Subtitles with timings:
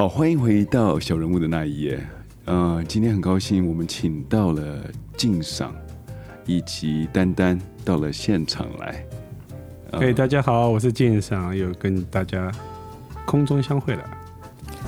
[0.00, 2.00] 好，欢迎回到小人物的那一页。
[2.46, 4.82] 呃，今天很高兴，我们请到了
[5.14, 5.74] 敬赏
[6.46, 9.04] 以及丹丹到了现场来。
[9.92, 12.50] 嘿，大家好，我是敬赏，又跟大家
[13.26, 14.02] 空中相会了。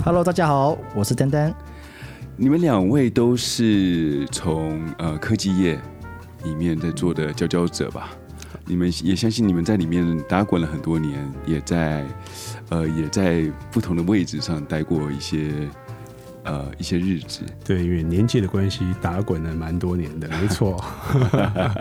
[0.02, 1.54] Hello，大家好，我是丹丹。
[2.34, 5.78] 你们两位都是从呃科技业
[6.42, 8.08] 里面在做的佼佼者吧？
[8.64, 12.02] 你们也相信你们在里面打滚了很多年，也在
[12.72, 15.68] 呃也在不同的位置上待过一些
[16.44, 17.42] 呃一些日子。
[17.62, 20.82] 对，因为年纪的关系，打滚了蛮多年的，没错。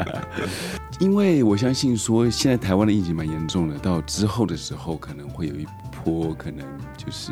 [1.00, 5.66] 因为我相信说，现在台湾的疫情蛮严重的，到之后的时候可能会有一
[6.04, 6.66] 波可能
[6.98, 7.32] 就是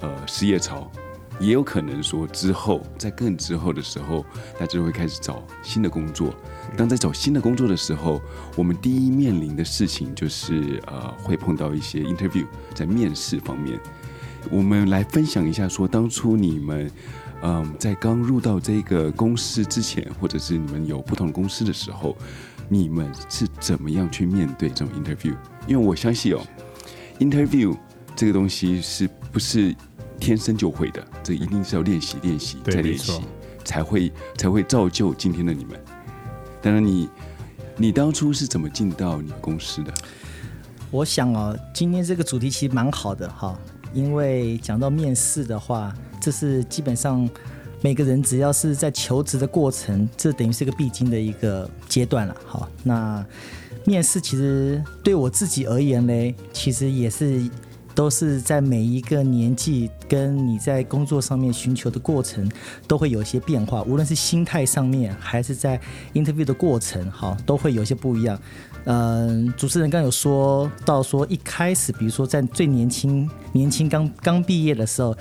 [0.00, 0.90] 呃失业潮，
[1.38, 6.34] 也有可能说之后在更之后的时候，大家就会开始找新的工作。
[6.76, 8.22] 当在找新的工作的时候，
[8.56, 13.78] 我们第一面临的事情就是呃会碰到一些 interview，在面试方面，
[14.50, 16.90] 我们来分享一下说当初你们。
[17.42, 22.16] 嗯，在刚入到这个公司之前，或者是你们有不同的公司的时候，
[22.66, 25.34] 你们是怎么样去面对这种 interview？
[25.66, 26.40] 因为我相信哦
[27.18, 27.76] ，interview
[28.16, 29.76] 这个东西是不是
[30.18, 31.06] 天生就会的？
[31.22, 33.20] 这一定是要练习、练习再练习，
[33.66, 35.78] 才会才会造就今天的你们。
[36.66, 37.08] 当然你，
[37.76, 39.94] 你当初是怎么进到你们公司的？
[40.90, 43.56] 我想哦，今天这个主题其实蛮好的哈，
[43.94, 47.30] 因为讲到面试的话，这是基本上
[47.82, 52.36] 每个人只要是在求职的过程，这等于是个必经的一个阶段了。
[52.44, 53.24] 好，那
[53.84, 57.48] 面试其实对我自己而言嘞，其实也是
[57.96, 62.48] 都是在每一个年纪跟你在工作上面寻求的过程，
[62.86, 65.80] 都会有一些变化，无论是心态上面，还是在
[66.12, 68.38] interview 的过程，好，都会有些不一样。
[68.84, 75.16] 嗯，主持人刚有说到说，一开始比如说在最年轻、年轻刚刚毕业的时候，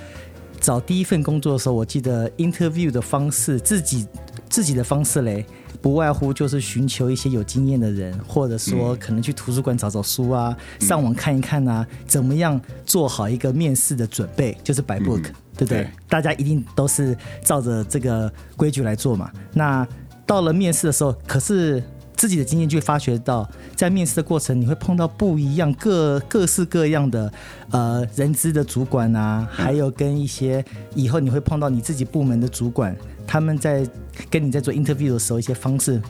[0.59, 4.05] 找第一份工作的时候，我记得 interview 的方式，自己
[4.55, 5.45] 自己的方式嘞，
[5.81, 15.23] 不外乎就是寻求一些有经验的人，或者说可能去图书馆找找书啊，上网看一看啊，怎么样做好一个面试的准备，就是摆 book，、
[15.57, 15.83] 对不对？
[15.83, 19.29] 对大家一定都是照着这个规矩来做嘛。
[19.51, 19.85] 那
[20.25, 21.83] 到了面试的时候，可是
[22.25, 27.31] 自己的经验就会发觉到，在面试的过程，你会碰到不一样、各各式各样的
[27.69, 30.65] 呃人资的主管啊，还有跟一些
[30.95, 32.97] 以后你会碰到你自己部门的主管，
[33.27, 33.87] 他们在
[34.27, 36.01] 跟你在做 interview 的时候，一些方式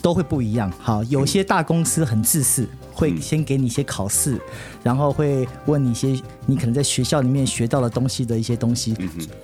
[0.00, 0.72] 都会不一样。
[0.78, 2.66] 好，有些大公司很自私，
[3.00, 4.38] 会先给你一些考试，
[4.82, 8.94] 然后会问你一些你可能在学校里面学到的东西的一些东西，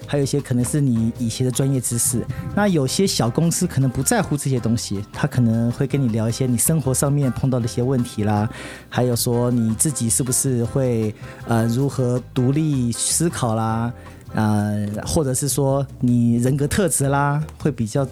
[0.06, 2.22] 还有一些可能是你以前的专业知识。
[2.55, 8.47] 那有些小公司可能不在乎这些东西，他可能会跟你聊一些你生活上面碰到的一些问题啦，
[8.91, 11.15] 还有说你自己是不是会
[11.49, 13.91] 呃如何独立思考啦，
[14.34, 18.06] 呃，或者是说你人格特质啦，会比较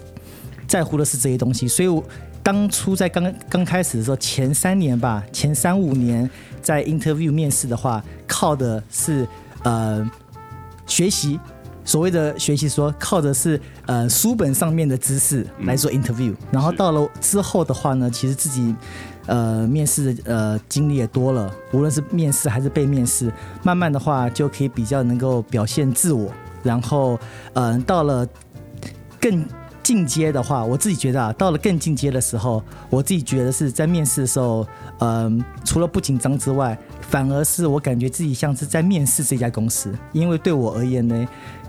[0.67, 2.03] 在乎的是这些东西，所以我
[2.45, 6.29] 当初在刚刚开始的时候，前三年吧，前三五年
[6.61, 9.27] 在 interview 面试的话，靠的是
[9.63, 10.07] 呃
[10.85, 11.39] 学习，
[11.83, 18.75] 所谓的学习说靠的是呃书本上面的知识来做 interview，、然后到了之后的话呢，其实自己。
[19.27, 23.33] 呃，面试的呃经历也多了，无论是面试还是被面试，
[23.63, 26.31] 慢慢的话就可以比较能够表现自我，
[26.61, 27.19] 然后
[27.53, 28.27] 呃到了
[29.19, 29.43] 更
[29.85, 34.65] 进阶的话，我自己觉得啊，到了更进阶的时候，我自己觉得是在面试的时候，
[34.97, 41.27] 嗯、除了不紧张之外，反而是我感觉自己像是在面试这家公司，因为对我而言呢，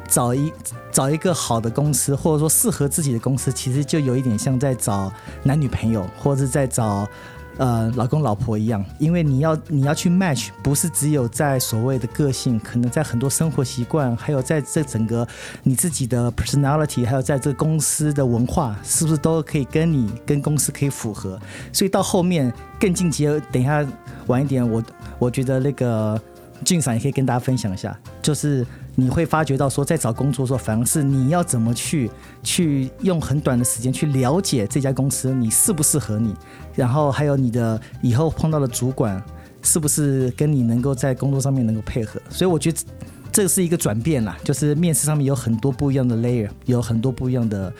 [0.08, 0.50] 找一
[0.90, 5.12] 找一个好的公司，或者说适合自己的公司，其实就有一点像在找
[5.42, 7.06] 男女朋友，或者是在找。
[7.58, 15.26] 呃，老公老婆一样，因为你要你要去 match，不是只有在所谓的个性，可能在很多生活习惯，还有在这整个
[15.62, 21.40] 你自己的 personality，还有在这公司的文化，是不是都可以跟你跟公司可以符合？
[21.72, 23.86] 所以到后面更进阶，等一下
[24.26, 24.82] 晚一点，我
[25.18, 26.20] 我觉得那个
[26.64, 28.66] 俊赏也可以跟大家分享一下，就是
[28.98, 32.10] 你会发觉到说，在找工作的时候，反而是你要怎么去
[32.42, 36.34] 去用很短的时间去了解这家公司你适不适合你，
[36.74, 39.22] 然后还有你的以后碰到的主管
[39.62, 42.78] 是不是跟你能够在工作上面能够配合，所以我觉得
[43.30, 47.70] 这是一个转变啦，就是面试上面有很多不一样的 layer，有很多不一样的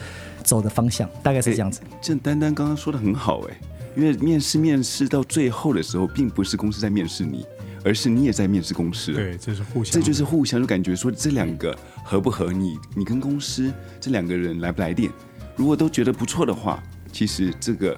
[0.42, 1.80] 走的方向，大概是这样子。
[2.02, 3.58] 这丹丹刚刚说的很好哎，
[3.96, 7.46] 因为面试面试到最后的时候，并不是公司在面试你，
[7.86, 9.12] 而是你也在面试公司。
[9.12, 15.08] 对，这是互相，这就是互相就感觉说这两个合不合你，你跟公司这两个人来不来电，
[15.54, 17.96] 如果都觉得不错的话，其实这个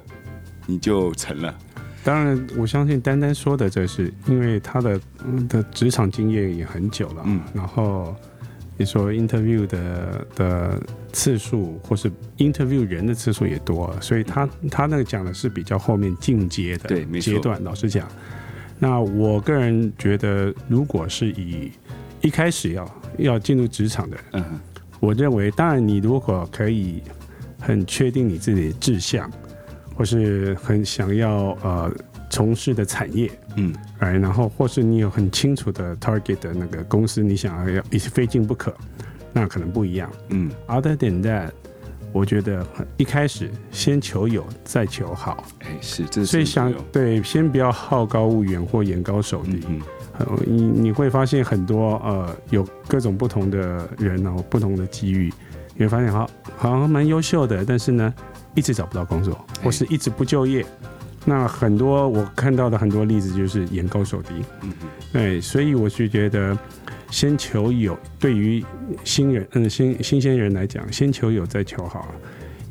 [0.66, 1.56] 你就成了。
[2.04, 8.14] 当然，我相信丹丹说的，这是因为他的嗯的职场经验也很久了，嗯然后
[8.76, 10.82] 你说 interview 的的
[11.12, 17.62] 次数，或是 interview 人的次数也多，所以他他那个讲的是比较后面进阶的阶段。
[17.64, 18.06] 老实讲，
[18.78, 21.72] 那我个人觉得，如果是以
[22.20, 24.60] 一开始要要进入职场的，嗯，
[25.00, 27.02] 我认为，当然你如果可以
[27.60, 29.30] 很确定你自己的志向，
[29.94, 31.92] 或是很想要呃
[32.30, 38.72] 从事的产业，嗯，哎，然后或是你有很清楚的 target 的那个公司，你想要要一非进不可，
[39.32, 40.10] 那可能不一样。
[40.28, 41.50] 嗯，Other than that，
[42.12, 42.66] 我觉得
[42.96, 49.60] 一开始先求有，再求好，哎，是，这是所以想对，先不要好高骛远或眼高手低。
[49.68, 49.80] 嗯
[50.18, 55.32] 呃你你会发现很多呃有各种不同的人哦，不同的机遇，
[55.76, 58.12] 你会发现好好像蛮优秀的，但是呢，
[58.56, 60.66] 一直找不到工作，或是一直不就业。
[61.24, 64.30] 那很多我看到的很多例子就是眼高手低，
[64.62, 66.56] 嗯哼，对，所以我是觉得
[67.10, 68.64] 先求有，对于
[69.04, 72.14] 新人嗯新新鲜人来讲，先求有再求好，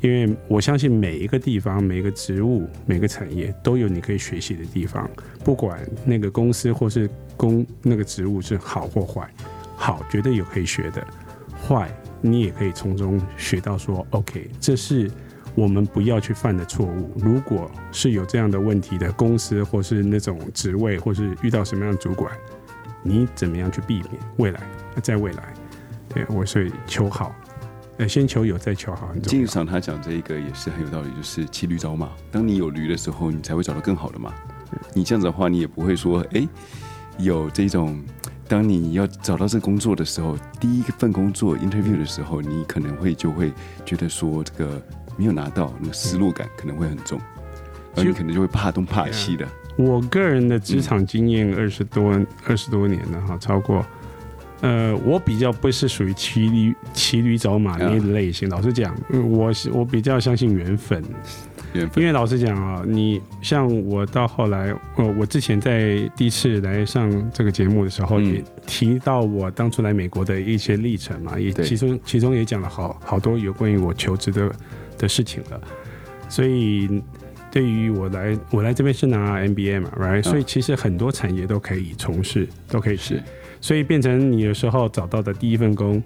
[0.00, 5.08] 因为我相信每一个地方、每个职务、每个产业都有你可以学习的地方，
[5.44, 9.28] 不管那个公司或是公那个职务是好或坏，
[9.76, 11.06] 好绝对有可以学的，
[11.66, 11.90] 坏
[12.20, 15.10] 你也可以从中学到说，OK，这是。
[15.54, 17.10] 我们不要去犯的错误。
[17.16, 22.32] 如果是有这样的问题的公司，或是那种职位，或是遇到什么样的主管，
[23.02, 24.60] 你怎么样去避免未来？
[25.02, 25.54] 在未来，
[26.08, 27.34] 对我所以求好，
[27.98, 29.28] 呃，先求有，再求好很重要。
[29.28, 32.10] 经常他讲这一个也是很有道理，就是骑驴找马。
[32.30, 34.32] 当你有驴的时候，你才会找到更好的马。
[34.92, 36.46] 你这样子的话，你也不会说，哎，
[37.18, 38.02] 有这种。
[38.48, 43.52] 当你要找到这工作的时候，第一份工作 interview 的时候，你可能会就会
[43.84, 44.82] 觉得说，这个
[45.18, 47.20] 没有拿到，那个失落感可能会很重，
[47.94, 49.46] 而你可能就会怕东怕西的。
[49.78, 53.86] 我个人的职场经验二十多二十多年了哈，超过。
[54.60, 58.48] 呃，我比较不是属于骑驴骑驴找马那类型。
[58.48, 61.00] 老实讲，嗯我是我比较相信缘分。
[61.74, 74.50] 缘分因为老实讲啊，你像我到后来，呃，我之前在第一次来上这个节目的时候，嗯也提到我当初来美国的一些历程嘛，也其中其中也讲了好好多有关于我求职的
[74.98, 75.60] 的事情了。
[76.28, 77.00] 所以
[77.50, 82.96] 对于我来，我来这边是拿 MBA 嘛，right？、所以其实很多产业都可以从事，都可以。
[82.96, 83.22] 是。
[83.60, 86.02] 所以变成你有时候找到的第一份工，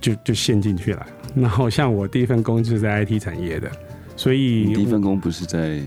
[0.00, 1.06] 就就陷进去了。
[1.34, 3.70] 然后像我第一份工就是在 IT 产业的，
[4.16, 5.80] 所以第一份工不是在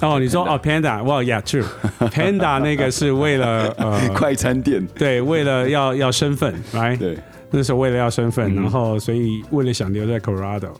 [0.00, 6.96] 哦，你说哦，Panda，哇，Yeah true，Panda 那个是为了呃， 快餐店，对，为了 要要身份，right？
[6.96, 7.18] 对，
[7.50, 8.62] 那时候为了要身份，嗯。
[8.62, 10.70] 然后所以为了想留在 Colorado，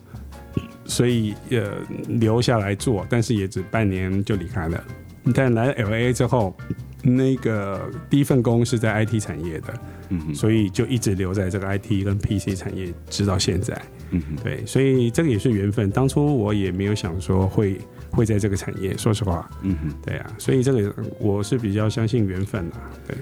[0.90, 1.78] 所以呃
[2.08, 4.84] 留下来做，但是也只半年就离开了。
[5.34, 6.56] 但来 LA 之后，
[7.02, 9.74] 那个第一份工是在 IT 产业的，
[10.08, 13.80] 嗯哼，所以就一直留在这个 IT 跟 PC 产业，直到现在。
[14.10, 15.90] 嗯哼，对，所以这个也是缘分。
[15.90, 17.78] 当初我也没有想说会
[18.10, 19.94] 会在这个产业，说实话，嗯哼。
[20.04, 22.76] 对啊，所以这个我是比较相信缘分的。
[23.06, 23.16] 对，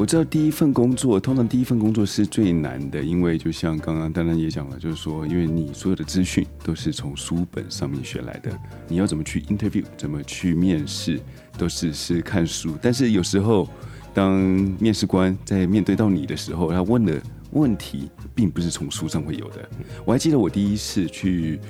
[0.00, 8.50] 我知道第一份工作，通常第一份工作是最难的，因为就像刚刚丹丹也讲了，就是说，因为你所有的资讯都是从书本上面学来的，
[8.88, 11.20] 你要怎么去 interview，怎么去面试，
[11.58, 12.78] 都是是看书。
[12.80, 13.68] 但是有时候，
[14.14, 14.32] 当
[14.80, 19.68] 面试官在面对到你的时候，他问的问题并不是从书上会有的。
[20.06, 21.60] 我还记得我第一次去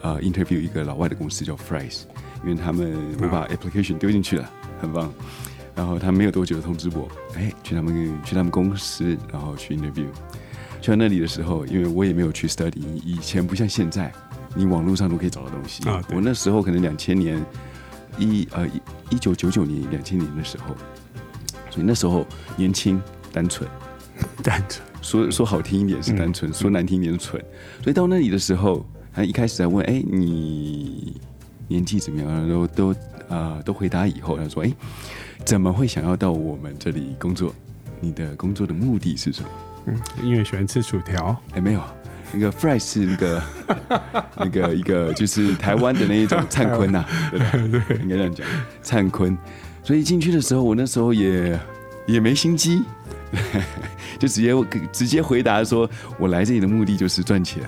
[0.00, 2.02] 呃 interview 一个老外的公司叫 Fries，
[2.44, 4.48] 因为他们我把 application 丢进去了，
[4.80, 5.12] 很棒。
[5.80, 10.04] 然后他没有多久通知我，哎，去他们去他们公司，然后去 interview。
[10.78, 14.12] 去到那里的时候，因为我也没有去 study，以前不像现在，
[14.54, 15.88] 你网络上都可以找到东西。
[15.88, 17.42] 啊我那时候可能两千年
[18.18, 18.68] 一呃
[19.08, 20.74] 一九九九年、两千年的时候，
[21.70, 23.00] 所以那时候年轻
[23.32, 23.66] 单纯，
[24.44, 27.42] 单纯说说好听一点是单纯，说难听一点是蠢。
[27.82, 28.84] 所以到那里的时候，
[29.14, 31.18] 他一开始在问，哎，你
[31.68, 32.46] 年纪怎么样？
[32.46, 32.94] 都都
[33.28, 34.72] 呃都回答以后，他说，哎，
[35.44, 37.54] 怎么会想要到我们这里工作？
[38.00, 39.48] 你的工作的目的是什么？
[39.86, 41.82] 嗯因为喜欢吃薯条，哎，没有，
[42.32, 43.42] 那个 fry 是那个
[44.36, 47.96] 那个一个就是台湾的那一种灿坤呐、 对不对？
[47.98, 48.46] 应该这样讲，
[48.82, 49.36] 灿坤。
[49.82, 51.58] 所以进去的时候，我那时候也
[52.06, 52.82] 也没心机，
[54.18, 54.52] 就直接
[54.92, 57.62] 直接回答说，我来这里的目的就是赚钱。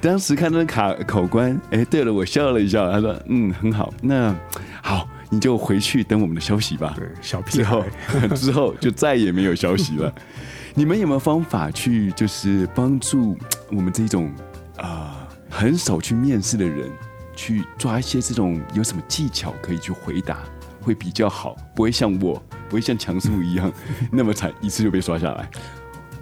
[0.00, 4.34] 当时看到卡考官，哎，对了，我笑了一笑，他说，嗯，很好，那
[4.82, 6.92] 好，你就回去等我们的消息吧。
[6.94, 7.84] 对，小屁之后，
[8.36, 10.12] 之后就再也没有消息了。
[10.74, 13.36] 你们有没有方法去就是帮助
[13.70, 14.30] 我们这种
[14.76, 16.90] 啊、很少去面试的人，
[17.34, 20.38] 去抓一些这种有什么技巧可以去回答
[20.80, 23.72] 会比较好，不会像我，不会像强叔一样
[24.10, 25.50] 那么惨，一次就被刷下来。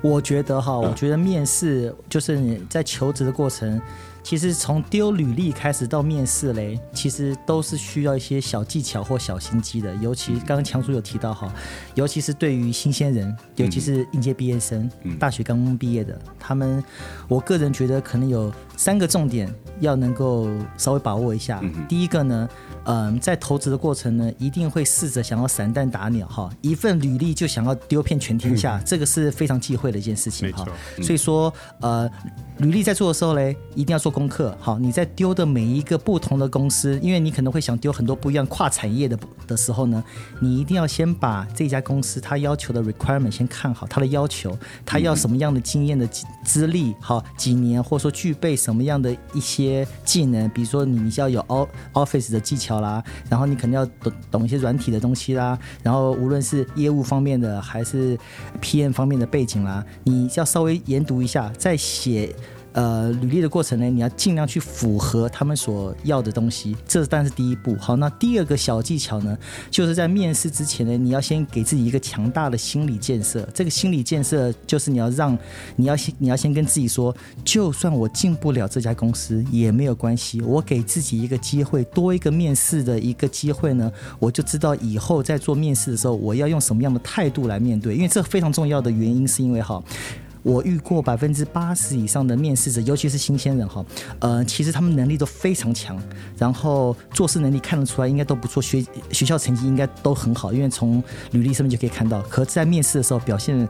[0.00, 3.80] 我觉得哈，嗯我觉得面试就是你在求职的过程，
[4.22, 9.94] 其实从丢履历开始到面试嘞，其实都是需要一些小技巧或小心机的。
[9.96, 11.52] 尤其刚刚强叔有提到哈，
[11.94, 16.82] 尤其是对于新鲜人，尤其是应届毕业生，嗯大学刚刚毕业的，他们，
[17.26, 21.58] 我个人觉得可能有三个重点要能够稍微把握一下。
[21.62, 22.48] 嗯第一个呢，
[22.90, 30.66] 嗯、在投资的过程呢，一定会试着想要散弹打鸟哈，一份履历就想要丢遍全天下，这个是非常忌讳的一件事情哈。
[31.02, 32.10] 所以说，呃，
[32.56, 34.56] 履历在做的时候嘞，一定要做功课。
[34.58, 40.02] 好，你在丢的每一个不同的公司，因为你可能会想丢很多不一样跨产业的的时候呢，
[40.40, 51.44] 你一定要先把这家公司它要求的 requirement 先看好，它的要求，它要什么样的经验的资资历，好几年，或者说具备什么样的一些技能，比如说你你是要有
[51.92, 58.18] Office 的技巧啦，然后你肯定要懂懂一些软体的东西啦，然后无论是业务方面的还是
[58.60, 62.34] PM 方面的背景啦，你要稍微研读一下，再写。
[62.72, 67.74] 呃，履历的过程呢，你要尽量去符合他们所要的东西，这当然是第一步。
[67.80, 69.36] 好，那第二个小技巧呢，
[69.70, 73.48] 就是在面试之前呢，你要先给自己一个强大的心理建设。
[73.52, 75.36] 这个心理建设就是你要让
[75.76, 87.96] 你要先你要先跟自己说，就算我进不了这家公司也没有关系，我给自己一个机会，多一个面试的一个机会呢，我就知道以后在做面试的时候，我要用什么样的态度来面对。
[87.96, 89.82] 因为这非常重要的原因是因为哈。
[90.48, 93.84] 我遇过百分之八十以上的面试者，尤其是新鲜人哈，
[94.20, 96.00] 呃，其实他们能力都非常强，
[96.38, 102.22] 然后做事能力看得出来应该都不错，学学校成绩应该都很好，因为从履历上面就可以看到。
[102.22, 103.68] 可在面试的时候表现，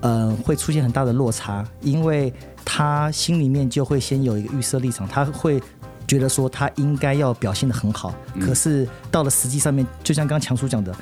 [0.00, 5.62] 呃，会出现很大的落差，因为他心里面就会先有一个预设立场，他会
[6.08, 10.92] 觉得说他应该要表现的很好，可是到了实际上面，就像刚刚强叔讲的，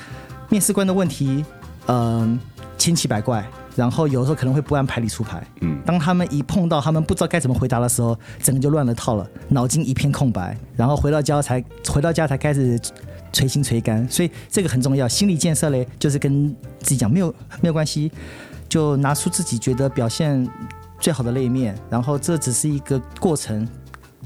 [0.51, 1.43] 面试官的问题，
[1.87, 2.39] 嗯、
[2.77, 3.43] 千奇百怪，
[3.75, 5.47] 然后有时候可能会不按牌理出牌。
[5.61, 12.81] 嗯当他们一碰到他们不知道该怎么回答的时候，整个就乱了套了，脑筋一片空白，然后回到家才回到家才开始
[13.33, 15.07] 捶心捶肝，所以这个很重要。
[15.07, 18.11] 心理建设嘞，就是跟自己讲没有没有关系，
[18.69, 20.49] 就拿出自己觉得表现
[20.99, 23.67] 最好的那一面，然后这只是一个过程。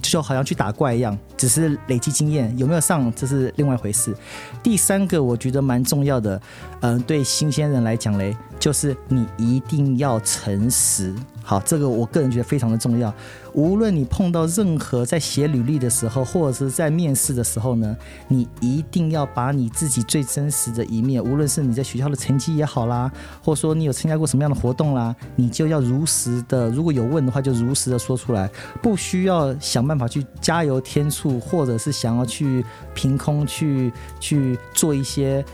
[0.01, 4.15] 就好像去打怪一样，只是累积经验，有没有上这是另外一回事。
[4.63, 6.39] 第三个我觉得蛮重要的，
[6.81, 11.15] 嗯、对新鲜人来讲嘞，就是你一定要诚实。
[11.43, 13.15] 好，这个我个人觉得非常的重要。
[13.55, 17.97] 无论你碰到任何在写履历的时候，或者是在面试的时候呢，
[18.29, 23.11] 你一定要把你自己最真实的一面，无论是你在学校的成绩也好啦，
[23.43, 28.51] 或者说你有参加过什么样的活动啦，你就要如实的，如果有问的话，就如实的说出来，
[28.83, 35.45] 不需要想办法去加油添醋，或者是想要去凭空去去做一些。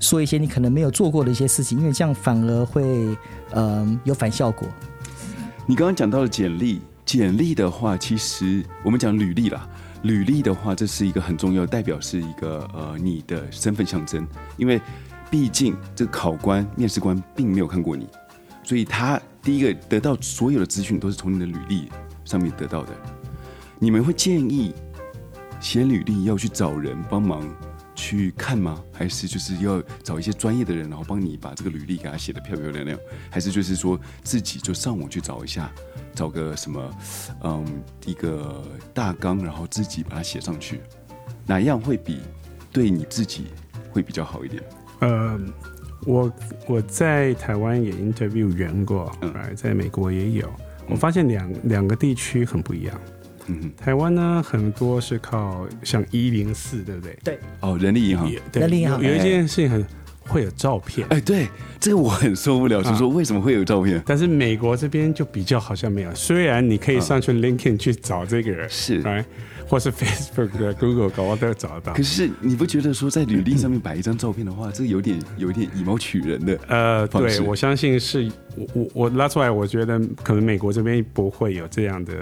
[0.00, 3.16] 说一些你可能没有做过的一些事情，因为这样反而会嗯、
[3.52, 4.66] 呃有反效果。
[5.64, 9.64] 你刚刚讲到了简历，简历的话，其实我们讲履历啦。
[10.02, 14.26] 履历的话，这是一个很重要，代表是一个呃你的身份象征，
[14.56, 14.80] 因为
[15.30, 18.08] 毕竟这个考官、面试官并没有看过你，
[18.64, 21.88] 所以他第一个得到所有的资讯都是从你的履历
[22.24, 22.90] 上面得到的。
[23.78, 24.74] 你们会建议
[25.62, 27.48] 写履历要去找人帮忙
[27.94, 28.82] 去看吗？
[28.92, 32.98] 还是就是要找一些专业的人，然后帮你把这个履历给他写的漂漂亮亮？
[33.30, 35.70] 还是就是说自己就上网去找一下，
[36.14, 36.90] 找个什么，
[37.44, 37.64] 嗯，
[38.04, 40.80] 一个大纲，然后自己把它写上去，
[41.46, 42.20] 哪样会比
[42.72, 43.46] 对你自己
[43.92, 44.62] 会比较好一点？
[44.98, 45.40] 呃，
[46.04, 46.32] 我
[46.66, 50.52] 我在台湾也 interview 员过，嗯哎、在美国也有。
[50.88, 53.00] 我发现两两个地区很不一样。
[53.48, 57.18] 嗯，台湾呢，很多是靠像一零四，对不对？
[57.24, 59.84] 对，哦，人力银行，对人力银行有有一件事情很
[60.26, 61.48] 会有照片，哎，对，
[61.80, 64.02] 这个我很受不了，是说为什么会有照片？
[64.06, 66.14] 但是美国这边就比较好像没有。
[66.14, 69.24] 虽然你可以上去 LinkedIn 去找这个人，是哎，
[69.66, 72.02] 或是 Facebook 的 Google 搞我都要找得到可。
[72.02, 76.58] 是你不觉得说在履历上面摆一张照片的话，这有点有点以貌取人的？
[76.68, 82.12] 呃，对，我相信是我我我拉出来，我觉得可能美国这边不会有这样的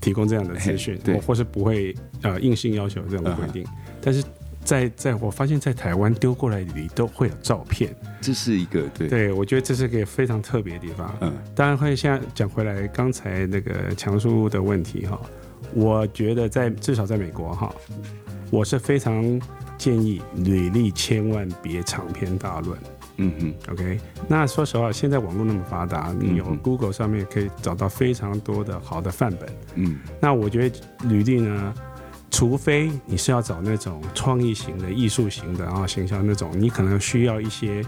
[0.00, 3.64] 提供这样的资讯，对或或是不会呃硬性要求这种规定。
[4.00, 4.24] 但是
[4.64, 11.14] 在在我发现，在台湾丢过来里都会有照片，这是一个对，对我觉得这是个非常特别的地方。
[11.20, 15.20] 嗯当然会现在讲回来，刚才那个强叔的问题哈，
[15.74, 17.74] 我觉得在至少在美国哈，
[18.50, 19.40] 我是非常
[19.76, 22.78] 建议履历千万别长篇大论。
[23.22, 29.46] 嗯哼，OK，那说实话，现在网络那么发达，你有嗯 Google 上面可以找到非常多的好的范本。
[29.74, 31.74] 嗯那我觉得履历呢，
[32.30, 37.82] 除非你是要找那种创意型的、艺术型的，然后形象那种，你可能需要一些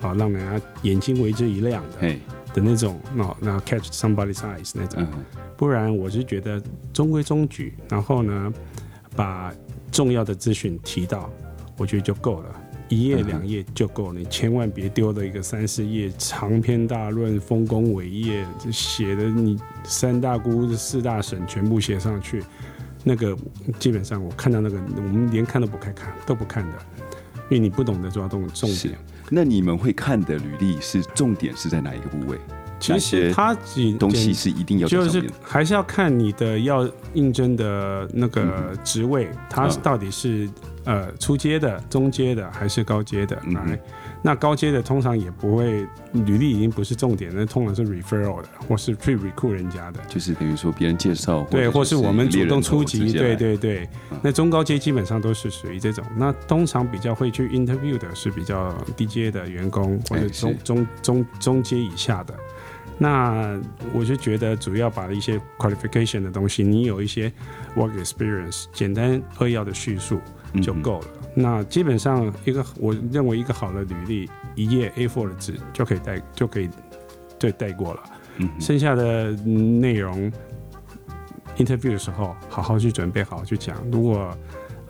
[0.00, 1.96] 啊让人家眼睛为之一亮的。
[2.00, 2.18] 嘿，
[2.54, 5.02] 的那种，那那 catch somebody's eyes 那种。
[5.02, 5.24] 嗯
[5.56, 6.58] 不然我是觉得
[6.90, 8.50] 中规中矩，然后呢，
[9.14, 9.52] 把
[9.92, 11.30] 重要的资讯提到，
[11.76, 12.48] 我觉得就够了。
[12.88, 22.42] 一页两页就够了，你千万别丢了一个三四页长篇大论、丰功伟业，这写的你三大姑四大婶全部写上去，
[23.04, 23.36] 那个
[23.78, 26.78] 基本上我看到那个，我们连看都不看，看都不看的，
[27.48, 28.98] 因为你不懂得抓重重点。
[29.30, 32.38] 那你们会看的履历是重点是在哪一个部位？
[32.80, 35.22] 其实它几东西是一定要就是。
[35.42, 40.48] 还是要看你的要应征的那个职位，它嗯到底是
[40.84, 43.38] 呃初阶的、中阶的还是高阶的。
[43.44, 43.78] 嗯来，
[44.22, 50.00] 那高阶的通常也不会，履历已经不是重点，那通常是 referral 的，或是去 recruit 人家的。
[50.08, 54.18] 就是等于说别人介绍，对，或是是我们主动出击，猎人头直接来对对对嗯。
[54.22, 56.04] 那中高阶基本上都是属于这种。
[56.16, 62.34] 那通常比较会去 interview 的是比较低阶的员工，或者哎中是中中中阶以下的。
[62.98, 63.58] 那
[63.94, 67.32] 我就觉得主要把一些 qualification 的东西，你有一些
[67.74, 71.06] work experience，简单扼要的叙述嗯就够了。
[71.34, 76.68] 那基本上一个我认为一个好的履历，一页 A4 的纸就可以带就可以
[77.38, 78.02] 对带过了。
[78.38, 80.32] 嗯剩下的嗯内容
[81.56, 83.76] ，interview 的时候好好去准备，好好去讲。
[83.92, 84.36] 如果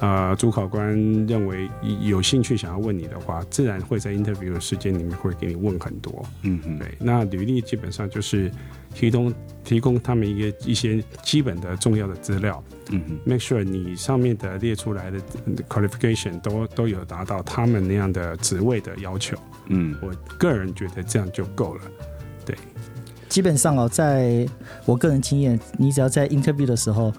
[0.01, 0.95] 呃主考官
[1.27, 1.69] 认为
[2.01, 6.25] 有兴趣想要问你的话，自然会在 interview 的时间里面会给你问很多。
[6.43, 8.51] 嗯嗯，对，那履历基本上就是
[8.95, 19.37] 提供提供他们一个一些基本的重要的资料嗯嗯，，make sure 你上面的列出来的嗯 qualification 都都有达到他们那样的职位的要求。
[19.69, 21.83] 嗯我个人觉得这样就够了。
[22.45, 22.57] 对
[23.29, 24.45] 基本上哦，在
[24.85, 27.13] 我个人经验，你只要在 interview 的时候，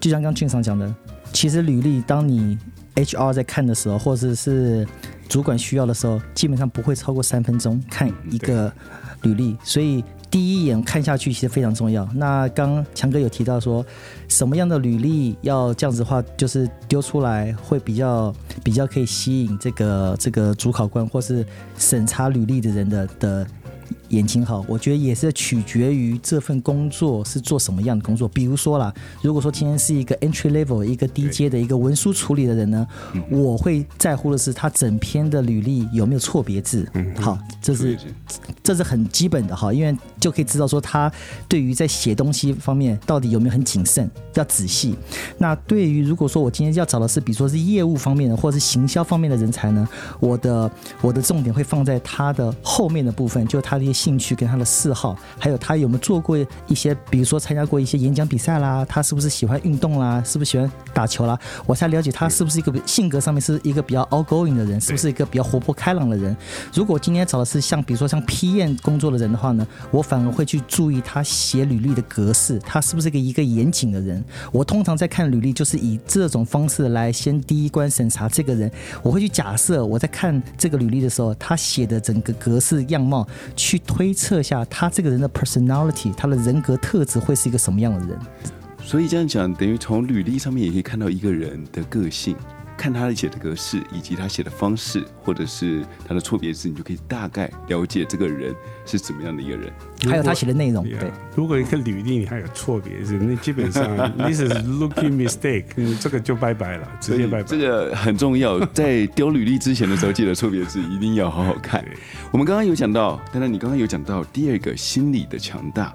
[0.00, 0.92] 就像刚俊上讲的，
[1.34, 2.56] 其实履历当你
[2.94, 4.86] HR 在看的时候，或者是
[5.28, 8.72] 主管需要的时候，基本上不会超过三分钟看一个
[9.22, 12.08] 履历，所以第一眼看下去其实非常重要。
[12.14, 13.84] 那刚强哥有提到说，
[14.28, 21.44] 什么样的履历要这样子的话，就是丢出来会比较比较可以吸引这个这个主考官或是
[21.76, 23.46] 审查履历的人的的
[24.08, 28.28] 眼睛好，我觉得也是取决于这份工作是做什么样的工作。
[28.28, 32.86] 比如说啦，如果说今天是一个 entry level 一个低阶的一个文书处理的人呢，
[33.30, 36.88] 我会在乎的是他整篇的履历有没有错别字。
[36.94, 37.98] 嗯好，这是
[38.62, 41.10] 这是很基本的哈，因为就可以知道说他
[41.48, 44.94] 对于在写东西方面到底有没有很谨慎，要仔细。
[45.38, 49.88] 那对于如果说我今天要找的是，比如说是业务方面的，或者是行销方面的人才呢，
[50.20, 66.36] 我的我的重点会放在他的后面的部分，就他的兴趣跟他的嗜好，还有他有没有做过一些，比如说参加过一些演讲比赛啦，他是不是喜欢运动啦，是不是喜欢打球啦，我才了解他是不是一个性格上面是一个比较 outgoing 的人，是不是一个比较活泼开朗的人。
[66.72, 74.22] 如果今天找的是像比如说像 PM 工作的人的话呢，我反而会去注意他写履历的格式，他是不是一个一个严谨的人。
[74.50, 78.70] 我通常在看履历，就是以这种方式来先第一关审查这个人。
[79.02, 88.18] 我会去假设我在看这个履历的时候，他写的整个格式样貌，去推测下他这个人的 personality，他的人格特质会是一个什么样的人。
[88.82, 92.36] 所以这样讲，等于从履历上面也可以看到一个人的个性，
[92.76, 99.72] 看他的写的格式，以及他写的方式，或者是他的错别字，你就可以大概了解这个人是怎么样的一个人。
[100.08, 101.12] 还有他写的内容，Yeah，对。
[101.34, 103.84] 如果一个履历你还有错别字，那基本上
[104.18, 107.44] this is looking mistake，嗯这个就拜拜了，直接拜拜。
[107.44, 111.84] 这个很重要，在丢履历之前的时候，记得错别字一定要好好看。
[112.30, 115.94] 我们刚刚有讲到，丹丹你刚刚有讲到第二个心理的强大，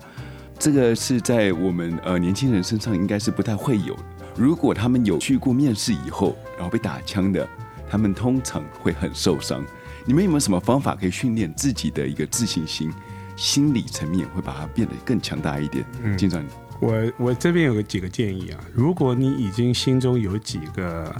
[0.57, 4.01] 这个是在我们呃年轻人身上应该是不太会有的。
[4.39, 7.45] 如果他们有去过面试以后，然后被打枪的，
[7.89, 9.61] 他们通常会很受伤。
[10.05, 12.89] 你们有没有什么方法可以训练自己的一个自信心？
[13.35, 15.85] 心理层面会把它变得更强大一点。
[16.01, 16.43] 嗯经常
[16.79, 21.13] 我我这边有个几个建议啊，如果你已经心中有几个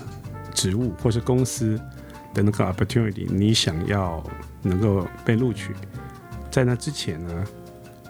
[0.54, 1.78] 职务或是公司
[2.34, 4.24] 的那个 opportunity，你想要
[4.62, 5.74] 能够被录取，
[6.50, 7.44] 在那之前呢，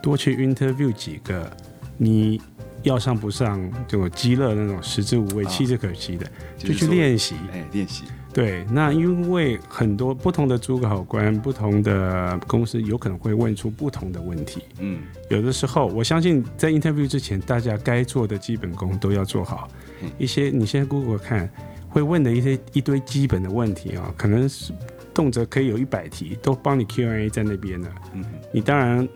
[0.03, 1.51] 多去 interview 几个
[1.97, 2.39] 你
[2.83, 7.35] 要上不上就鸡肋那种食之无味、啊弃之可惜的，就去练习。
[7.51, 14.61] 哎练习，对，那因为很多不同的主考官、不同的公司有可能会问出不同的问题。
[14.79, 19.67] 嗯，有的时候，我相信在 interview 之前，大家该做的基本功都要做好
[20.01, 20.09] 嗯。
[20.17, 21.49] 一些你现在 Google 看
[21.89, 24.71] 会问的一些一堆基本的问题啊，可能是
[25.13, 27.89] 动辄可以有一百题，都帮你 Q&A 在那边了。
[28.13, 29.07] 嗯你当然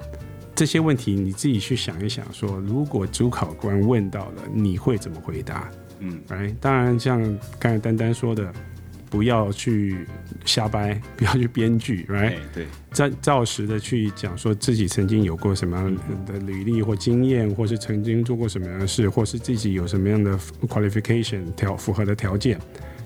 [0.55, 5.69] 这些问题你自己去想一想说如果主考官问到了，你会怎么回答？
[5.99, 7.21] 嗯哎，当然像
[7.59, 8.51] 刚才丹丹说的，
[9.09, 10.05] 不要去
[10.45, 12.35] 瞎掰， 不要去编剧，right？
[12.35, 20.37] 哎，对，照照实的去讲说自己曾经有过什么样的履历或经验，或是曾经做过什么样的事，或是自己有什么样的
[20.67, 22.59] qualification 条符合的条件，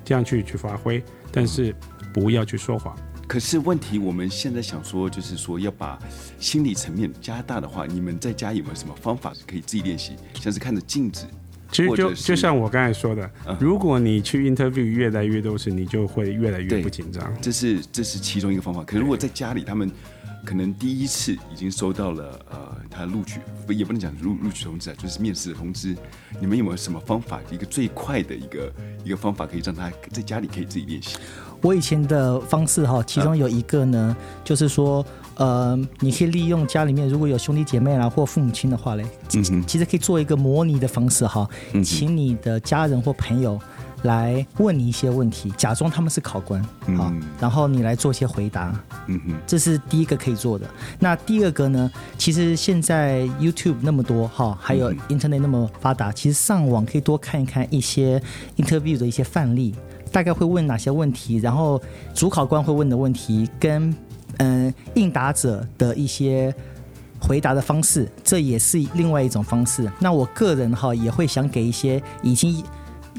[0.03, 1.73] 这样去去发挥，但是
[2.13, 2.97] 不要去说谎。
[3.27, 5.99] 可是问题，我们现在想说，就是说要把
[6.39, 10.15] 心理层面加大的话，你们在家有没有什么方法是可以自己练习？
[10.35, 11.25] 像是看着镜子，
[11.69, 17.35] 其实就就像我刚才说的嗯，如果你去 interview 越来越多次，你就会越来越不紧张。
[17.41, 18.81] 这是这是其中一个方法。
[18.85, 19.91] 可是如果在家里，他们
[20.45, 25.93] 可能第一次已经收到了呃他录取，不也不能讲录录取通知啊，就是面试的通知。
[26.39, 27.41] 你们有没有什么方法？
[27.51, 31.17] 一个最快的一个一个方法，可以让他在家里可以自己练习？
[31.61, 41.47] 我以前的方式哈，其中有一个呢，就是说，呃，你可以利用家里面如果有兄弟姐妹啦或父母亲的话嘞，嗯，其实可以做一个模拟的方式哈，
[41.83, 43.59] 请你的家人或朋友
[44.03, 50.69] 来问你一些问题，假装他们是考官啊嗯，然后你来做一些回答，嗯哼，这是第一个可以做的。
[50.99, 51.91] 那第二个呢？
[52.17, 58.21] 其实现在 YouTube 那么多哈，还有嗯 Internet 那么发达，其实上网可以多看一看一些
[58.57, 59.73] interview 的一些范例，
[60.11, 61.81] 大概会问哪些问题，然后
[62.13, 63.95] 主考官会问的问题跟
[64.37, 66.53] 嗯、应答者的一些。
[67.19, 69.91] 回答的方式，这也是另外一种方式。
[69.99, 72.63] 那我个人哈也会想给一些已经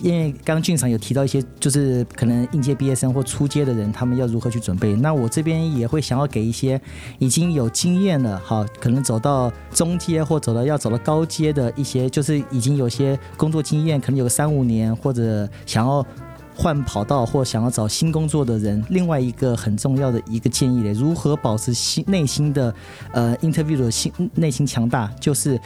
[0.00, 4.94] 因为刚刚俊长有提到一些，就是可能应届毕业生或初阶的人，他们要如何去准备。
[4.94, 6.80] 那我这边也会想要给一些
[7.18, 16.06] 已经有经验了，哈，可能走到中阶或走到要走到高阶的一些，就是已经有些工作经验，可能有三五年，或者想要
[16.60, 22.74] 换跑道或想要找新工作的人，另外一个很重要的一个建议嘞，如何保持心内心的
[23.12, 25.58] 呃 interview 的心内心强大，就是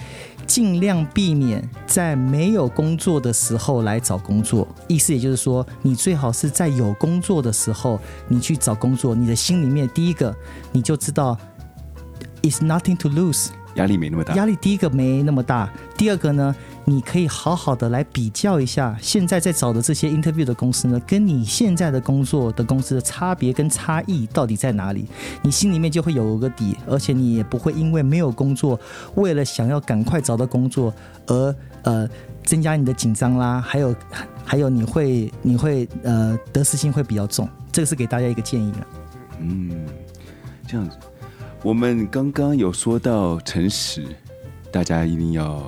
[0.46, 4.68] 尽量避免在没有工作的时候来找工作。
[4.86, 10.36] 意思也就是说，你最好是在有工作的时候你去找工作，你的心里面第一个
[10.72, 11.38] 你就知道
[12.42, 13.48] is nothing to lose。
[13.76, 14.34] 压力没那么大。
[14.34, 25.06] 压力第一个没那么大，第二个呢，你可以好好的来比较一下现在在找的这些 interview 的公司呢，跟你现在的工作的公司的差别跟差异到底在哪里？
[25.42, 28.78] 你心里面就会有个底，而且你也不会因为没有工作，
[29.14, 30.92] 为了想要赶快找到工作
[31.26, 32.08] 而呃
[32.44, 33.94] 增加你的紧张啦，还有
[34.44, 38.86] 还有你会你会呃得失心会比较重，这个是给大家一个建议了。
[39.38, 39.86] 嗯，
[40.66, 40.96] 这样子，
[41.62, 44.04] 我们刚刚有说到诚实，
[44.72, 45.62] 大家一定要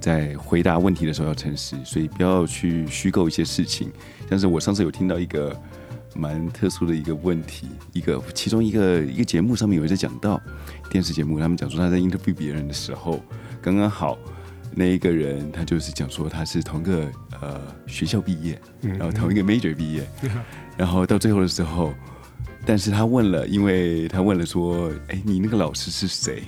[0.00, 3.90] 在回答问题的时候要诚实，所以不要去虚构一些事情。
[4.28, 5.54] 但是我上次有听到一个
[6.14, 10.40] 蛮特殊的一个问题，一个其中一个一个节目上面有在讲到
[10.88, 13.22] 电视节目，他们讲说他在 interview 别人的时候，
[13.60, 14.18] 刚刚好
[14.74, 17.06] 那一个人他就是讲说他是同个
[17.40, 20.08] 呃学校毕业，然后同一个 major 毕业，
[20.76, 21.92] 然后到最后的时候。
[22.66, 26.42] 但是他问了，因为他问了说：“哎，你那个老师是谁？”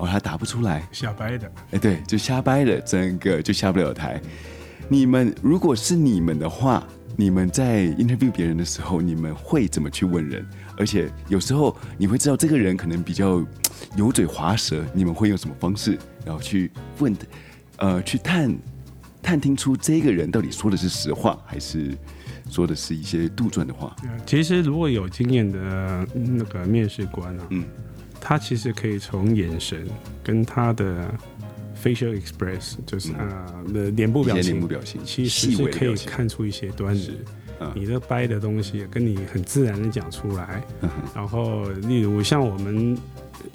[0.00, 0.88] 哦，他答不出来。
[0.90, 4.20] 瞎掰的，哎，对，就瞎掰的，整个就下不了台。
[4.88, 6.82] 你们如果是你们的话，
[7.16, 10.44] 你们在 interview 别人的时候，你们会怎么去问人？
[10.78, 13.44] 而且有时候你会知道这个人可能比较
[13.94, 17.14] 油嘴滑舌，你们会用什么方式，然后去问，
[17.76, 18.56] 呃，去探
[19.22, 21.94] 探听出这个人到底说的是实话，还是
[22.48, 23.94] 说的是一些杜撰的话？
[24.24, 27.64] 其实如果有经验的那个面试官啊，嗯
[28.20, 29.86] 他其实可以从眼神
[30.22, 31.12] 跟他的
[31.82, 35.94] facial express，就是嗯啊的脸部表情，脸部表情，其实是可以。
[35.96, 37.10] 看出一些端倪。
[37.26, 42.96] 嗯你这掰的东西跟你很自然的讲出来，嗯然后例如像我们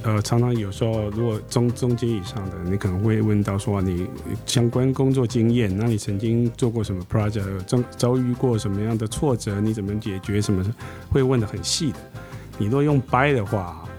[0.03, 4.07] 呃常常有时候如果中中阶以上的，你可能会问到说你
[4.45, 10.63] 相关工作经验，那你曾经做过什么 project，遭遭遇过什么样的挫折，你怎么解决什么，
[11.09, 11.97] 会问的很细的。
[12.59, 13.89] 你若用掰的话，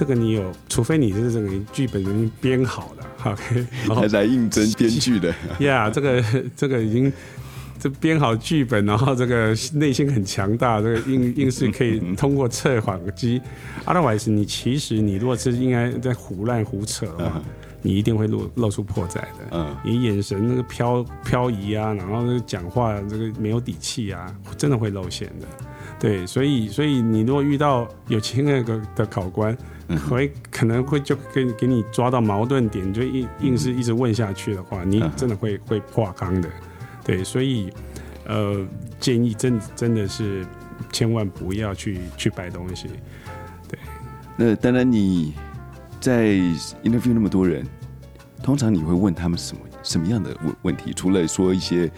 [0.00, 6.24] 这个你有，除非你是这个剧本已经编好了，OK，然后还来应征编剧的，呀这个
[6.56, 7.12] 这个已经
[7.78, 13.42] 这编好剧本，然后这个内心很强大，这个硬硬是可以通过测谎机。
[13.84, 17.42] Otherwise，你其实你如果是应该在胡乱胡扯的话，
[17.82, 19.50] 你一定会露露出破绽的。
[19.50, 25.46] 嗯你眼神那个飘飘移啊，然后那个讲话这个没有底气啊，真的会露馅的。
[25.98, 29.54] 对，所以所以你如果遇到有经验的的考官，
[29.98, 36.48] 会可能会就给给你抓到矛盾点，就硬硬是一直问下去的话，你真的会会破缸的。
[37.04, 37.72] 对，所以
[38.26, 38.66] 呃，
[38.98, 40.46] 建议真真的是
[40.92, 42.88] 千万不要去去摆东西。
[43.68, 43.78] 对
[44.36, 45.34] 那当然，你
[46.00, 46.34] 在
[46.84, 47.66] interview 那么多人，
[48.42, 50.92] 通常你会问他们什么什么样的问问题？
[50.92, 51.90] 除了说一些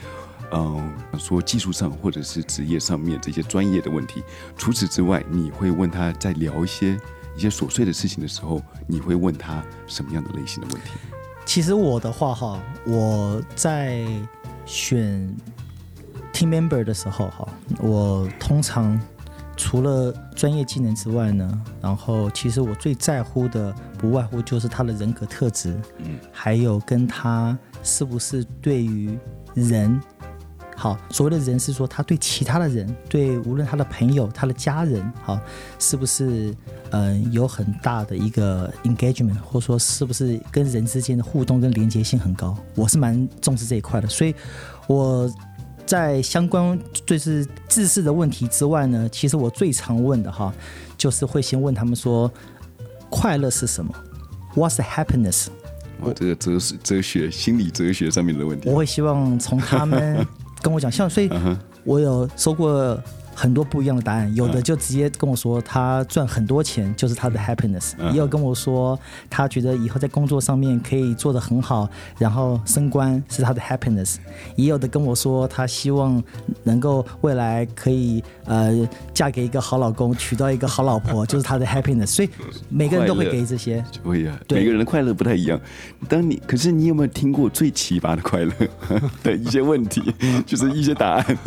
[0.54, 4.22] 嗯、说技术上或者是职业上面这些专业的问题。
[4.54, 6.94] 除此之外，你会问他在聊一些
[7.36, 10.90] 一些琐碎的事情的时候，你会问他什么样的类型的问题？
[11.44, 14.06] 其实我的话哈，我在
[14.64, 15.34] 选
[16.32, 17.48] team member 的时候哈，
[17.80, 19.00] 我通常
[19.56, 29.18] 除了专业技能之外呢，然后其实我最在乎的不外乎就是他的人格特质，嗯，还有跟他是不是对于
[29.54, 30.00] 人。
[30.74, 35.38] 好，所谓的人是说他对其他的人，对无论他的朋友、他的家人，好，
[35.78, 36.52] 是不是
[36.92, 42.56] 嗯、有很大的一个 engagement，或者说是不是跟人之间的互动跟连接性很高？
[42.74, 44.34] 我是蛮重视这一块的，所以
[44.86, 45.30] 我
[45.86, 50.52] 在相关就是知识的问题之外呢，其实我最常问的哈，
[50.96, 52.30] 就是会先问他们说，
[53.10, 53.94] 快乐是什么
[54.54, 55.48] ？What's happiness？
[56.02, 58.76] 哇，这个哲学、哲学、心理哲学上面的问题我。
[58.76, 60.26] 会希望从他们
[60.60, 61.30] 跟我讲，像所以，
[61.84, 63.00] 我有收过
[63.34, 68.12] 很多不一样的答案，有的就直接跟我说他赚很多钱就是他的 happiness，、嗯。
[68.12, 68.98] 也有跟我说
[69.30, 74.16] 他觉得以后在工作上面可以做得很好，然后升官是他的 happiness，
[74.56, 76.22] 也有的跟我说他希望
[76.64, 82.28] 能够未来可以呃嫁给一个好老公，娶到一个好老婆，就是他的 happiness，所以
[82.68, 83.82] 每个人都会给这些。
[84.04, 84.58] 会啊，对。
[84.58, 85.60] 每个人的快乐不太一样。
[86.08, 88.52] 当你可是你有没有听过最奇葩的快乐？
[89.22, 90.02] 的一些问题，
[90.46, 91.38] 就是一些答案。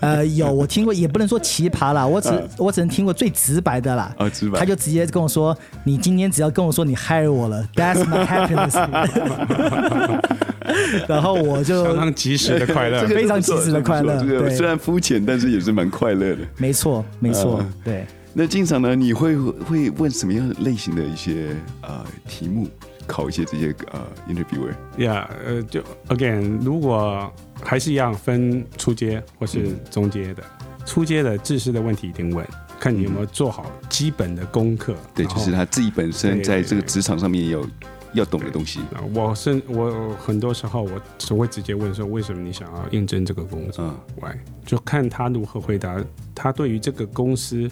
[0.00, 4.14] 呃，有我听过，也不能说奇葩啦，我只、我只能听过最直白的啦。
[4.18, 4.28] 哦？
[4.30, 8.74] 直白，他就直接跟我说：“你今天只要跟我说你 hire 我了，That's my happiness。
[11.06, 13.08] ”然后我相就当及时的快乐这。
[13.08, 16.38] 个非常及时的快乐对虽然肤浅，但是也是蛮快乐的。
[16.56, 18.06] 没错，没错，嗯对。
[18.32, 22.66] 那经常呢，你会会问什么样类型的一些呃题目，
[23.06, 30.42] 考一些这些呃 interviewer？Yeah，呃，就 again，如果还是一样分初阶或是中阶的，
[30.84, 32.46] 初阶的知识的问题一定问，
[32.78, 34.94] 看你有没有做好基本的功课。
[35.14, 37.66] 对，就是他自己本身在这个对职场上面也有
[38.12, 38.80] 要懂的东西。
[38.94, 43.84] 啊我甚我很多时候我只会直接问说，为什么你想要应征这个工作？
[43.84, 44.28] 嗯喂，
[44.64, 46.02] 就看他如何回答。
[46.34, 47.70] 他对于这个公司、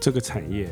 [0.00, 0.68] 这个产业，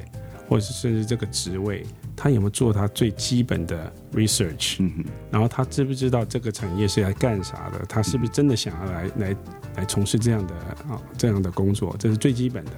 [0.49, 1.85] 或者是甚至这个职位，
[2.17, 4.91] 他有没有做他最基本的 research？
[5.31, 7.85] 然后他知不知道这个产业是来干啥的？
[7.87, 9.37] 他是不是真的想要来来
[9.77, 10.55] 来从事这样的
[10.89, 11.95] 啊这样的工作？
[11.99, 12.71] 这是最基本的。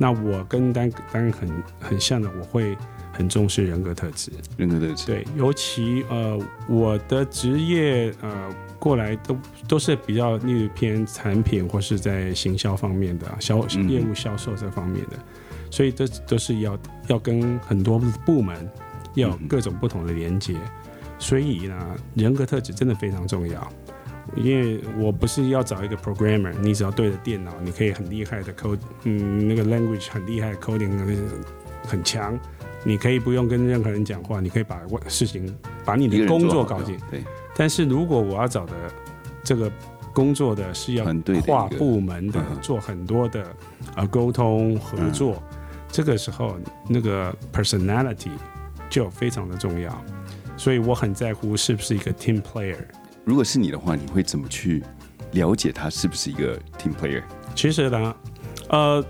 [0.00, 2.76] 那我跟丹丹很很像的，我会
[3.12, 4.30] 很重视人格特质。
[4.56, 5.06] 人格特质。
[5.06, 15.18] 对，尤其呃，我的职业呃过来都都是比较例如偏产品或是在行销方面的销嗯业务销售这方面的，
[15.70, 16.78] 所以这都是要
[17.08, 18.56] 要跟很多部门
[19.14, 20.54] 要有嗯各种不同的连接，
[21.18, 23.66] 所以呢，人格特质真的非常重要。
[24.36, 30.90] 因为我不是要找一个 programmer，你只要对着电脑，你可以很厉害的 code，嗯，那个 language 很厉害的 coding
[31.86, 32.38] 很强，
[32.84, 36.98] 你可以不用跟任何人讲话，你可以把事情把你的工作搞定。
[37.10, 37.22] 对，
[37.56, 38.74] 但是如果我要找的
[39.42, 39.72] 这个
[40.12, 41.06] 工作的是要
[41.46, 43.42] 跨部门的嗯，做很多的
[43.94, 45.42] 啊沟通合作，
[45.90, 46.56] 这个时候
[46.88, 48.30] 那个 personality
[48.90, 50.04] 就非常的重要。
[50.56, 52.76] 所以我很在乎是不是一个 team player。
[53.24, 54.82] 如果是你的话，你会怎么去
[55.32, 57.22] 了解他是不是一个 team player？
[57.54, 58.16] 其实呢，
[58.68, 59.04] 呃，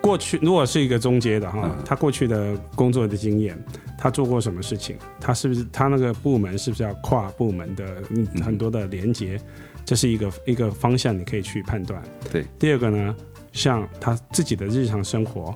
[0.00, 3.58] 过去如果是一个中介的哈，嗯他过去的工作的经验，
[3.98, 9.40] 他做过什么事情，他是不是他那个部门是不是要跨部门的嗯很多的连接，
[9.84, 12.00] 这是一个一个方向，你可以去判断。
[12.30, 13.16] 对，第二个呢，
[13.52, 15.52] 像他自己的日常生活。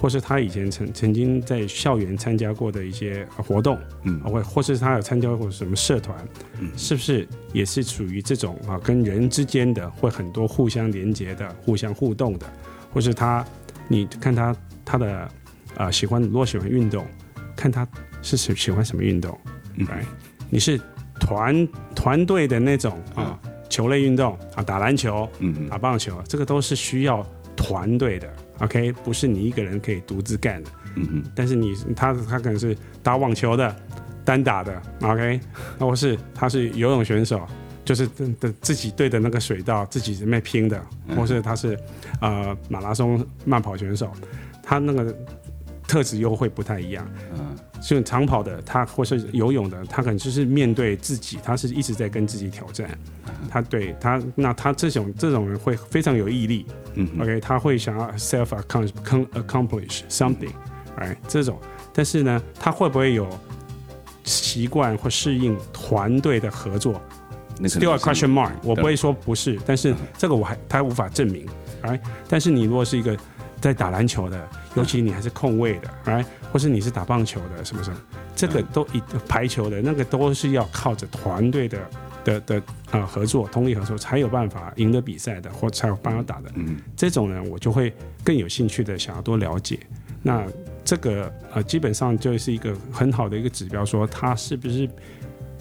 [0.00, 4.20] 或是他以前曾曾经在校园参加过的一些活动，嗯。
[4.20, 6.16] 或或是他有参加过什么社团，
[6.60, 6.70] 嗯。
[6.76, 12.46] 是不是也是属于这种啊跟人之间的会很多互相连接的、互相互动的，
[12.92, 13.44] 或是他
[13.88, 15.28] 你看他他的
[15.76, 17.04] 啊、喜欢如果喜欢运动，
[17.56, 17.86] 看他
[18.22, 19.36] 是喜喜欢什么运动，
[19.76, 19.86] 嗯。
[19.86, 20.04] 来、
[20.48, 20.80] 你是
[21.18, 23.36] 团团队的那种啊
[23.68, 25.68] 球类运动啊打篮球嗯嗯。
[25.68, 30.70] 打棒球，这个都是需要团队的，OK，不是你一个人可以独自干的。
[30.96, 33.74] 嗯嗯但是你他他可能是打网球的、
[34.24, 35.40] 单打的，OK，
[35.78, 37.46] 那或是他是游泳选手，
[37.84, 40.82] 就是的的自己对着那个水道自己在那拼的，
[41.16, 41.78] 或是他是
[42.20, 44.10] 呃马拉松慢跑选手，
[44.62, 45.16] 他那个
[45.86, 47.08] 特质又会不太一样。
[47.34, 52.90] 嗯就长跑的，他或是游泳的，他可能就是面对自己，他是一直在跟自己挑战。
[53.48, 56.66] 他对他，那他这种这种人会非常有毅力。
[56.94, 60.50] 嗯 OK，他会想要 self accomplish something，
[60.96, 61.58] 哎，这种，
[61.92, 63.28] 但是呢，他会不会有
[64.24, 67.00] 习惯或适应团队的合作？
[67.60, 71.46] 那可能 still a question mark，我不会说不是，但是这个我还他无法证明
[71.82, 72.00] ，right？
[72.28, 73.16] 但是你如果是一个
[73.60, 76.24] 在打篮球的，尤其你还是控卫的，right？
[76.52, 77.96] 或是你是打棒球的，什么什么，
[78.34, 81.90] 这个都一排球的那个都是要靠着团队的
[82.24, 86.50] 的的呃合作，通力合作才有办法赢得比赛的，或才有办法打的。
[86.54, 87.92] 嗯这种人，我就会
[88.24, 89.78] 更有兴趣的想要多了解。
[90.22, 90.44] 那
[90.84, 94.88] 这个呃，基本上就是一个很好的一个指标，说他是不是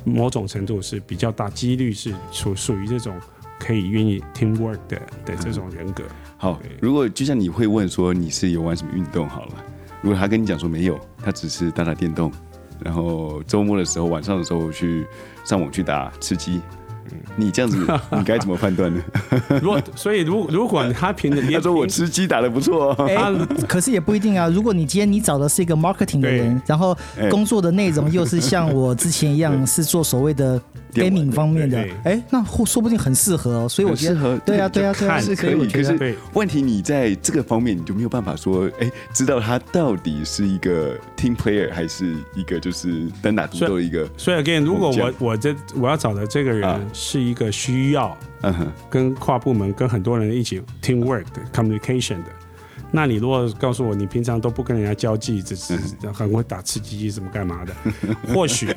[0.04, 3.15] 某种程度是比较大几率是属属于这种
[3.60, 6.04] 可以愿意 teamwork 的的这种人格。
[6.38, 9.65] 好，如果就像你会问说你是有玩什么运动好了，
[10.08, 12.32] 如果他跟你讲说没有，他只是打打电动，
[12.80, 15.06] 然后周末的时候晚上的时候去
[15.43, 16.62] 上网去打吃鸡，
[17.38, 17.78] 你这样子
[18.12, 19.02] 你该怎么判断呢？
[19.62, 22.96] 如果所以如如果他凭着他连说我吃鸡打的不错。
[22.98, 24.48] 哦，哎，可是也不一定啊。
[24.48, 27.30] 如果你今天你找的是一个 marketing 的人，然后哎。
[27.30, 30.60] 工作的内容又是像我之前一样是做所谓的
[30.93, 33.70] gaming 方面的对，哎，那或说不定很适合哦。
[33.70, 46.78] 所以我觉得，很适合对啊，对啊，对啊，是可以，可是问题你在这个方面你就没有办法说，哎，知道他到底是一个 team player 还是一个就是单打独斗的一个，所以 again，如果我我这我要找的这个啊。
[46.78, 52.32] 人是一个需要嗯哼，跟跨部门跟很多人一起 teamwork 的 communication 的。
[52.90, 55.78] 那你如果告诉我你平常都不跟人家交际，只是
[56.12, 57.74] 很会打吃鸡什么干嘛的，
[58.34, 58.74] 或许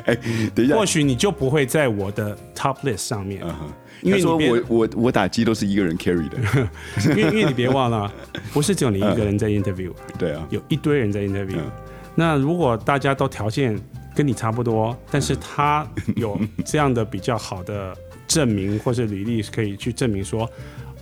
[0.54, 0.76] 等一下。
[0.76, 3.54] 或，许你就不会在我的 top list 上面，嗯，
[4.02, 6.36] 因为我我我打鸡都是一个人 carry 的，
[7.08, 8.12] 因为因为你别忘了，
[8.52, 11.70] 不是只有你一个人在 interview，对啊，有一堆人在 interview 嗯。
[12.16, 13.80] 那如果大家都条件
[14.14, 17.96] 跟你差不多，但是他有这样的比较好的
[18.30, 20.48] 证明或者履历，可以去证明说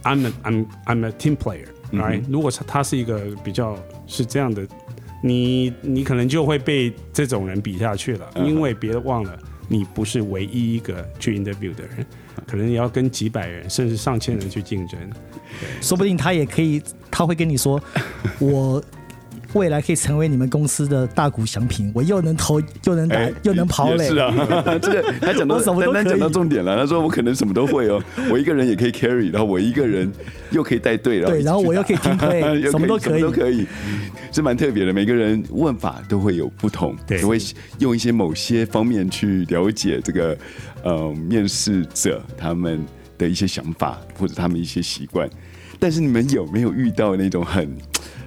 [0.03, 1.67] ，I'm a I'm I'm a team player。
[1.93, 4.67] right？、如果他他是一个比较是这样的，
[5.23, 9.39] 你你可能就会被这种人比下去了，嗯因为别忘了，
[9.69, 12.07] 你不是唯一一个去 interview 的人，
[12.47, 14.99] 可能你要跟几百人甚至上千人去竞争。
[15.83, 17.79] 说不定他也可以，他会跟你说，
[18.41, 18.83] 我
[19.55, 24.17] 未来可以成为你们公司的大股祥品，我又能投又能打、哎又能跑垒是。
[24.17, 24.33] 啊，
[24.81, 26.77] 这个他讲到我什么都可以单单讲到重点了。
[26.77, 30.13] 他说我可能什么都会哦，我一个人也可以 carry，然后我一个人
[30.51, 33.67] 又可以带队，然后对然后我又可以 team play， 什么都什么可以都可以，
[34.33, 34.93] 是蛮特别的。
[34.93, 37.39] 每个人问法都会有不同，对都会
[37.79, 40.37] 用一些某些方面去了解这个
[40.83, 42.85] 呃面试者他们
[43.17, 45.29] 的一些想法或者他们一些习惯。
[45.81, 47.73] 但是你们有没有遇到那种很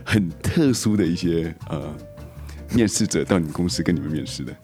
[0.05, 1.93] 很特殊的一些呃
[2.73, 4.55] 面试者到你们公司跟你们面试的？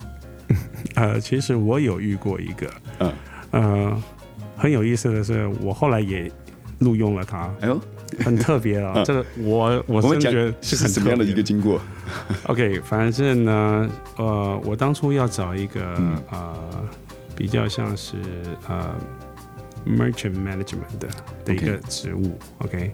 [0.95, 3.13] 呃，其实我有遇过一个，嗯，
[3.51, 4.03] 呃，
[4.55, 6.31] 很有意思的是，我后来也
[6.79, 7.79] 录用了他，哎呦，
[8.19, 9.01] 很特别啊。
[9.05, 11.81] 这个我我真觉得是很什么样的一个经过
[12.43, 16.21] ？OK，反正呢，呃，我当初要找一个、嗯。
[16.31, 16.55] 呃
[17.37, 18.15] 比较像是
[18.67, 18.95] 呃
[19.85, 21.07] merchant management 的
[21.45, 22.91] 的一个职务，OK，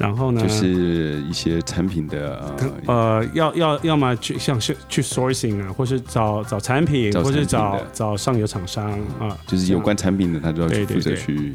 [0.00, 2.54] 然后呢，就是一些产品的
[2.86, 11.14] 呃，呃，要要要么去像是去 sourcing 啊，或是找找产品，或是找找上游厂商啊，就是有关产品的，他都要去负责对。
[11.14, 11.52] 对对去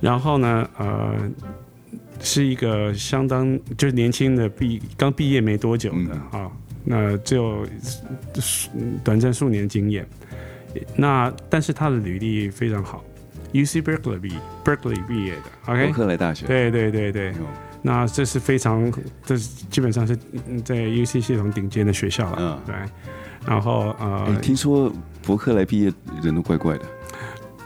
[0.00, 1.14] 然后呢，呃，
[2.20, 6.40] 是一个相当就是年轻的毕刚毕业没多久的嗯。
[6.40, 6.50] 啊，
[6.84, 7.66] 那只有
[9.04, 10.06] 短暂数年经验。
[10.96, 13.04] 那但是他的履历非常好
[13.52, 14.32] ，UC Berkeley 毕
[14.64, 16.46] Berkeley 毕业的，OK，克莱大学。
[16.46, 17.34] 对对对对
[17.82, 18.92] 那这是非常，
[19.24, 20.16] 这是基本上是
[20.46, 22.74] 嗯在 UC 系统顶尖的学校了，嗯对。
[23.44, 24.92] 然后呃哎，听说
[25.26, 25.92] 伯克莱毕业
[26.22, 26.84] 人都怪怪的，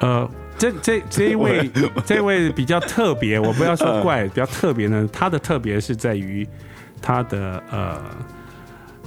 [0.00, 1.70] 呃，这这这一位
[2.07, 5.07] 这位比较特别，我不要说怪，比较特别呢。
[5.12, 6.48] 他的特别是在于
[7.02, 8.02] 他的呃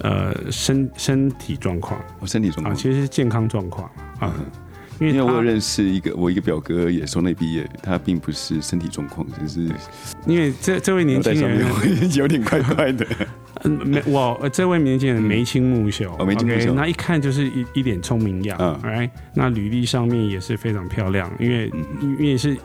[0.03, 2.75] 呃身身体状况啊，我身体状况。
[2.75, 4.31] 其实是健康状况啊，
[4.99, 9.73] 因为因为我有认识一个，我一个表哥也从那毕业，他并不是身体状况，只是
[10.27, 11.65] 因为这这位年轻人
[12.15, 13.05] 有点怪怪的。
[13.63, 16.67] 嗯，没我呃这位年轻人眉清目秀，哦眉清目秀。
[16.67, 18.79] OK，那一看就是一一脸聪明样，嗯。
[18.83, 22.15] 哎，那履历上面也是非常漂亮，因为嗯。
[22.19, 22.57] 因为是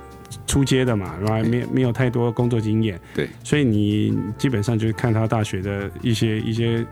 [0.47, 6.85] 出街的嘛，然后没没有太多工作经验，对，所以你基本上就是看他大学的一些一些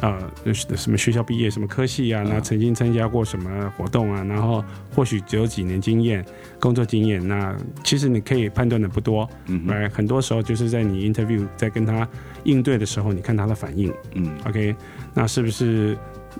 [0.00, 0.18] 呃
[0.54, 6.24] 什么学校毕业什么科系啊，嗯那曾经参加过什么活动啊，然后或许只有几年经验，
[6.58, 12.08] 工作经验，那其实你可以判断的不多，嗯来，很多时候就是在你 interview 在跟他
[12.44, 14.74] 应对的时候，你看他的反应嗯，OK？
[15.12, 15.96] 那是不是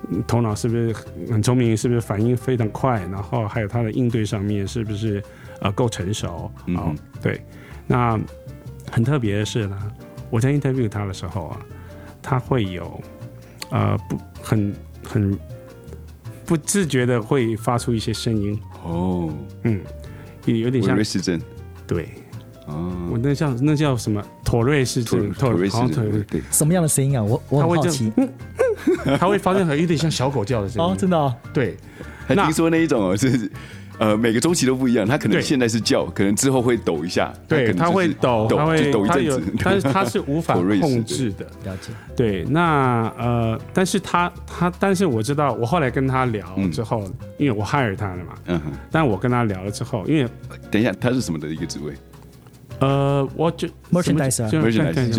[0.09, 0.93] 嗯头脑是不是
[1.31, 1.75] 很聪明？
[1.75, 3.01] 是不是反应非常快？
[3.11, 5.21] 然后还有他的应对上面是不是
[5.59, 6.27] 呃够成熟？
[6.29, 7.39] 哦嗯哼，对。
[7.85, 8.17] 那
[8.89, 9.77] 很特别的是呢，
[10.29, 11.59] 我在 interview 他的时候啊，
[12.21, 13.01] 他会有
[13.71, 15.39] 呃不很很
[16.45, 19.81] 不自觉的会发出一些声音，哦，嗯，
[20.45, 21.41] 也有点像瑞氏症
[21.87, 22.09] 对
[22.67, 27.23] 哦，我那叫那叫什么妥瑞氏妥症，妥瑞氏好像妥症对，什么样的声音啊？
[27.23, 28.29] 我我他会这很好奇样。
[29.19, 30.91] 它会发生很有点像小狗叫的声音。
[30.91, 31.75] 哦，真的哦，对，
[32.27, 33.51] 那还听说那一种哦是。
[34.01, 41.45] 呃，每个周期都不一样，它可能现在是叫，可能之后会抖一下，对，它可能就是会抖，它会抖一阵子，，但是它是无法 控制的。
[41.65, 41.91] 了解。
[42.15, 46.71] 对，那呃，但是他他，但是我知道，我后来跟他聊嗯。
[46.71, 47.03] 之后，
[47.37, 50.27] 因为我 hire 他了嘛，嗯哼，但我跟他聊了之后，因为
[50.71, 51.93] 等一下，他是什么的一个职位？
[52.79, 54.71] 呃，我就 Merchandiser 就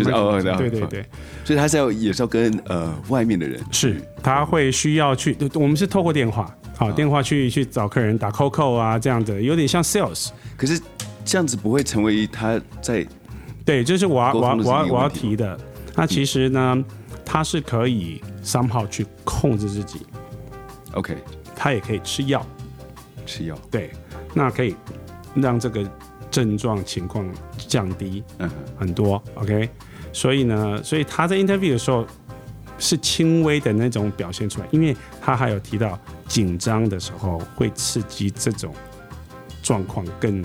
[0.03, 1.05] 是哦对对对，
[1.45, 3.57] 所以他是要也是要跟呃外面的人？
[3.71, 10.29] 是他会需要去，我们是透过电话，好电话去去找客人打 COCO 啊，这样子有点像 sales。
[10.57, 10.79] 可是
[11.23, 13.05] 这样子不会成为他在
[13.65, 15.57] 对，就是我要我要我要我要提的。
[15.95, 16.83] 那其实呢，
[17.23, 20.05] 他是可以 somehow 去控制自己
[20.93, 21.17] ，OK。
[21.55, 22.45] 他也可以吃药，
[23.25, 23.91] 吃药，对，
[24.33, 24.75] 那可以
[25.35, 25.87] 让这个
[26.31, 29.23] 症状情况降低嗯很多。
[29.35, 29.69] OK，
[30.11, 32.05] 所以呢，所以他在 interview 的时候
[32.79, 35.97] 是轻微的那种表现出来，因为他还有提到
[36.27, 38.73] 紧张的时候会刺激这种
[39.61, 40.43] 状况更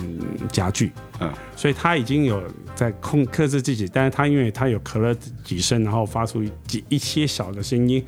[0.51, 0.91] 加剧。
[1.19, 2.41] 嗯所以他已经有
[2.73, 5.13] 在控克制自己，但是他因为他有咳了
[5.43, 8.01] 几声，然后发出几一些小的声音，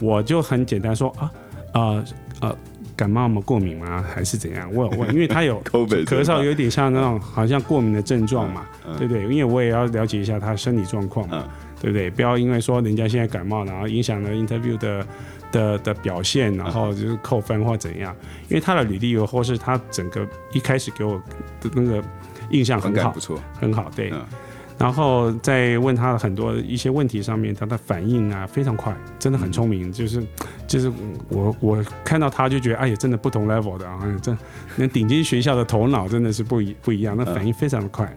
[0.00, 1.30] 我就很简单说啊
[1.74, 2.04] 呃
[2.40, 2.56] 呃
[2.96, 3.42] 感冒吗？
[3.44, 4.02] 过敏吗？
[4.02, 4.72] 还是怎样？
[4.72, 9.24] 我我，因为他有 咳嗽，有点像那种好像过敏的症状嘛，嗯对不对？
[9.24, 11.50] 因为我也要了解一下他身体状况嘛，嗯
[11.82, 12.08] 对不对？
[12.08, 15.06] 不要因为说人家现在感冒，然后影响了 interview 的
[15.54, 18.14] 的的表现，然后就是扣分或怎样。
[18.48, 21.22] 因为他的履历或是他整个一开始给我
[21.60, 22.02] 的那个
[22.50, 24.10] 印象很好不，错，很好，对。
[24.10, 24.20] 嗯
[24.76, 29.92] 然后在问他很多一些问题上面，他的反应啊非常快，真的很聪明。
[29.92, 30.20] 就是
[30.66, 30.90] 就是
[31.28, 34.36] 我我看到他就觉得，哎呀，真的不同 level 的啊，这
[34.74, 38.12] 那顶尖学校的头脑真的是不一不一样，那反应非常的快。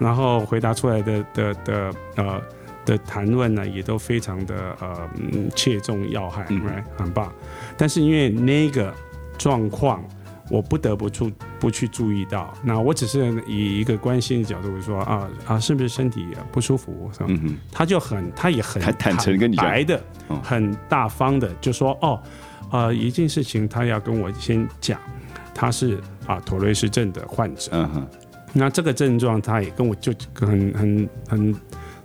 [0.00, 2.42] 然后回答出来的的的呃
[2.84, 7.32] 的谈论呢，也都非常的呃嗯切中要害，嗯 right，很棒。
[7.76, 8.92] 但是因为那个
[9.38, 10.04] 状况，
[10.50, 12.52] 我不得不注不去注意到。
[12.62, 17.10] 那我只是以一个关心的角度说啊啊，是不是身体不舒服？
[17.12, 22.20] 是吧嗯哼，他就很，他也很坦坦诚跟你讲白的哦，很大方的就说哦，
[22.70, 25.00] 呃，一件事情他要跟我先讲，
[25.54, 27.70] 他是啊妥瑞氏症的患者。
[27.72, 28.06] 嗯哼，
[28.52, 31.54] 那这个症状，他也跟我就很很很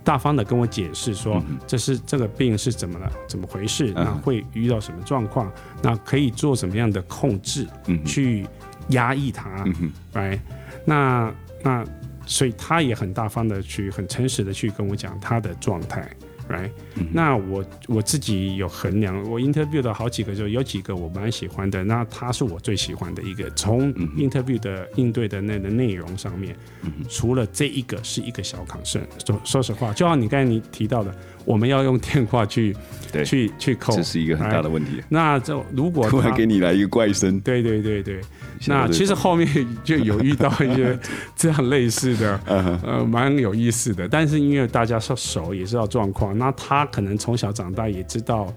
[0.08, 5.52] 大方的跟我解释说这是这个病是怎么了，怎么回事，嗯那会遇到什么状况，
[5.82, 8.46] 那可以做什么样的控制嗯，去
[8.88, 10.40] 压抑它嗯哼，，right？
[10.86, 11.30] 那
[11.62, 11.84] 那
[12.24, 16.10] 所以他也很大方的去很诚实的去跟我讲他的状态。
[16.48, 16.70] right，、
[17.12, 23.48] 那嗯我我自己有衡量，我 interview 的好几个，就有几个我蛮喜欢的，那他是我最喜欢的一个。
[23.50, 26.56] 从嗯 interview 的应对的那个内容上面，
[27.08, 32.74] 除了这一个是一个小抗胜，说说实话，就像你刚才你提到的，我们要用电话去
[33.12, 33.24] 对。
[33.24, 35.02] 去去扣，这是一个很大的问题。
[35.08, 38.20] 那这如果突然给你来一个怪声，对对对对
[38.66, 39.48] 那其实后面
[39.84, 40.98] 就有遇到一些
[41.36, 44.08] 这样类似的，呃，蛮有意思的。
[44.08, 48.52] 但是因为大家是熟，也知道状况，那他可能从小长大也知道，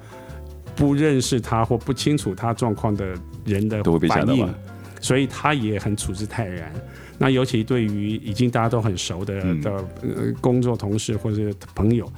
[0.75, 3.13] 不认识他或不清楚他状况的
[3.45, 4.51] 人的反应，
[4.99, 6.71] 所以他也很处之泰然。
[7.17, 9.71] 那尤其对于已经大家都很熟的嗯的
[10.01, 12.11] 呃工作同事或者是朋友，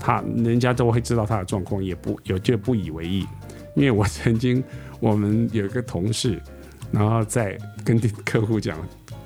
[0.00, 3.26] 他人家都会知道他的状况，也不有就不以为意。
[3.74, 4.64] 因为我曾经
[5.00, 6.40] 我们有一个同事，
[6.90, 8.76] 然后再跟客户讲，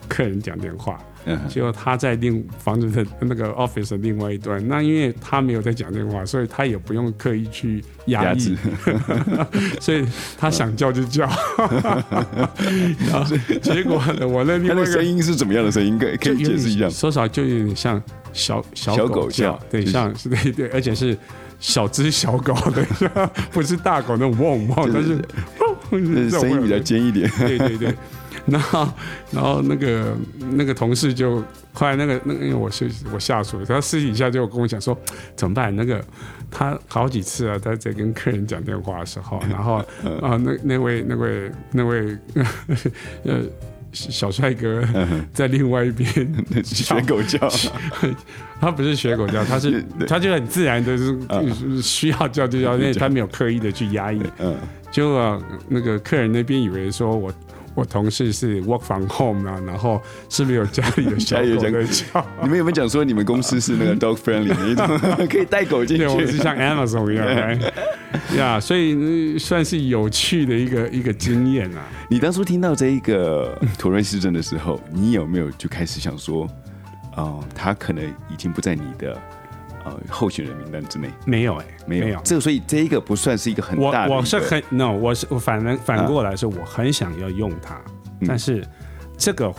[0.08, 8.56] 客人讲电话，嗯，结果他在另房子的那个 office 的另外一端，那因为他没有在讲电话，所以他也不用刻意去压抑，
[9.80, 10.04] 所以
[10.38, 11.28] 他想叫就叫，
[13.08, 15.98] 然后结果呢，我那另他外一个的声音是怎么样的声音？
[15.98, 16.86] 可以解释一下。
[16.86, 16.90] 吗？
[16.90, 18.02] 说少就有点像
[18.32, 21.16] 小小小狗狗叫叫，对，像是对对，而且是
[21.58, 25.22] 小只小狗的， 不是大狗那种汪汪，但是
[26.30, 27.30] 声音比较尖一点。
[27.38, 27.94] 对 对对。
[28.46, 28.88] 然后，
[29.30, 30.16] 然后那个
[30.52, 34.98] 那个同事就后来那个那个，因为我是我下属，他私底下就跟我讲说
[35.36, 35.74] 怎么办？
[35.76, 36.02] 那个
[36.50, 39.74] 他好几次啊，他在跟客人讲电话的时候，然后
[40.22, 42.16] 啊、那那位那位那位
[43.24, 43.42] 呃
[43.92, 44.82] 小帅哥
[45.32, 46.08] 在另外一边
[46.64, 47.38] 学狗叫，
[48.60, 51.04] 他不是学狗叫，他是 他就很自然的，就
[51.54, 54.20] 是需要叫就叫，因为他没有刻意的去压抑。
[54.38, 54.56] 嗯，
[54.90, 57.32] 结果那个客人那边以为说我
[57.80, 62.26] 我我同事是 work from home 啊，然后是不是有家里 有小狗小在叫？
[62.42, 64.86] 你们有没有讲说你们公司是那个 dog friendly 的一种，
[65.28, 66.36] 可以带狗进对，我们是？
[66.36, 68.36] 像 Amazon 一样， right？
[68.36, 71.82] 呀所以呃算是有趣的一个一个经验啊。
[72.10, 76.46] 你当初听到这一个土瑞市政的时候，你有没有就开始想说，
[77.16, 79.16] 哦、他可能已经不在你的
[79.84, 81.08] 呃候选人名单之内？
[81.24, 82.20] 没有哎、没有，没有。
[82.24, 87.74] 这个所以这一个不算是一个很我大的我是很 no，我是我反正反过来是我很想要用它，
[88.20, 88.66] 嗯但是
[89.16, 89.52] 这个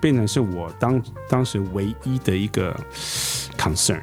[0.00, 2.74] 变成是我当当时唯一的一个
[3.56, 4.00] concern。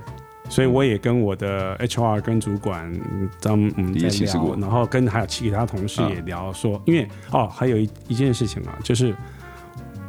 [0.47, 9.15] 所以我也跟我的 HR 跟主管，嗯他们我们在也其实过聊，然后跟还有其他同事啊也聊说，因为哦，还有一一件事情啊，就是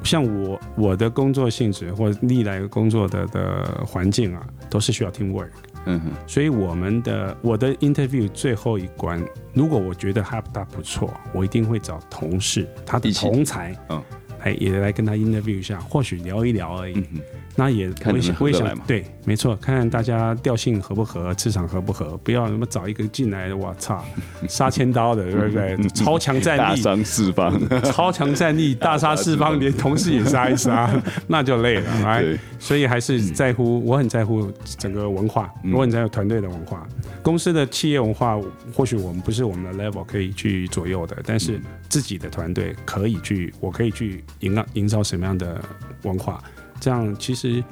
[0.07, 5.51] 像我我的工作性质或历来工作的的环境啊，都是需要 teamwork。
[5.85, 14.03] 嗯哼，所以我们的我的 interview 最后一关，如果我觉得他他不错，我一定会找同事，他的同才，嗯。
[14.45, 16.95] 来，也来跟他 interview 一下，或许聊一聊而已。
[16.95, 17.21] 嗯，
[17.57, 24.05] 那也不能我也想我也合得来嘛想对，没错，看看大家调性合不合，磁场合不合，不要那么找一个进来的，我操，
[24.49, 25.77] 杀千刀的， 对不对？
[25.89, 30.89] 超强战力，大伤四方， 超强战力， 大杀四方，连同事也杀一杀，
[31.27, 34.49] 那就累了，哎对，所以还是在乎，我很在乎
[34.79, 35.73] 整个文化，嗯。
[35.73, 36.87] 我很在乎团队的文化。
[37.21, 38.41] 公司的企业文化，
[38.73, 45.61] 或许我们不是我们的 level 可以去左右的，但是自己的团队可以去，我可以去营造营造什么样的
[46.03, 46.41] 文化，
[46.79, 47.63] 这样其实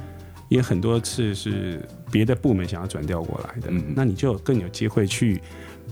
[0.55, 1.80] 也很多次是
[2.11, 5.40] 别的部门想要转调过来的，嗯那你就更有机会去。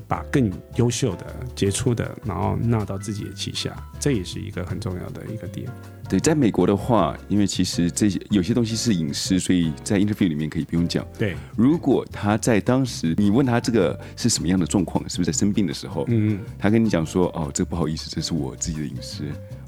[0.09, 5.67] 把更优秀的、杰出的，然后纳到自己的旗下，这也是一个很重要的一个点。
[6.07, 11.07] 对，在美国的话，因为其实这些有些东西是隐私，所以在 interview 里面可以不用讲。
[11.19, 19.25] 对，如果他在当时你问他这个是什么样的状况，是不是在生病的时候，嗯，他跟你讲说，哦，这不好意思，这是我自己的隐私，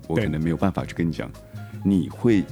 [0.06, 1.30] 我可能没有办法去跟你讲。
[1.82, 2.44] 你会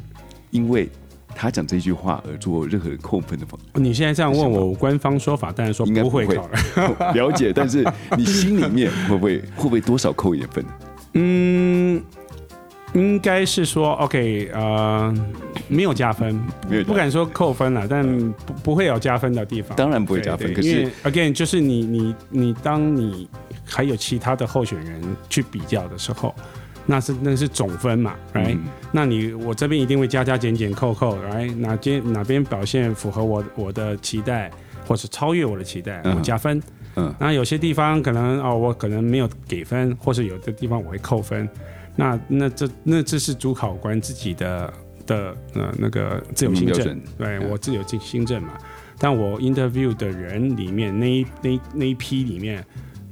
[0.50, 0.88] 因为
[1.34, 7.12] 他讲这句话而做任何的扣分的方你现在这样问我，官方说法当然说应该不会不会考了。
[7.14, 7.84] 了解，但是
[8.16, 10.64] 你心里面会不会 会不会多少扣一点分？
[11.14, 12.02] 嗯，
[12.94, 15.14] 应该是说 OK，呃，
[15.68, 16.34] 没有加分，
[16.68, 18.06] 没有不敢说扣分了，但
[18.46, 19.76] 不不会有加分的地方。
[19.76, 23.28] 当然不会加分，可是 again 就是你你你当你
[23.64, 26.34] 还有其他的候选人去比较的时候，
[26.86, 31.54] 那是那是总分嘛，right？、嗯那你我这边一定会加加减减扣扣，right？
[31.56, 34.50] 哪边哪边表现符合我我的期待，
[34.86, 36.60] 或是超越我的期待，嗯我加分。
[36.96, 41.48] 嗯那有些地方可能哦，我可能没有给分，或是有的地方我会扣分。
[41.96, 44.72] 那那这那这是主考官自己的
[45.06, 48.58] 的呃那个自由行政，对嗯我自由进行政嘛。
[48.98, 52.64] 但我 interview 的人里面那一那那一批里面，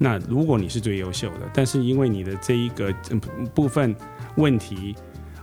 [0.02, 3.20] 那如果你是最优秀的，但是因为你的这一个嗯
[3.54, 3.94] 部分
[4.36, 4.94] 问题，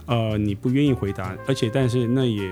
[0.06, 2.42] 呃，你不愿意回答，而且但是那也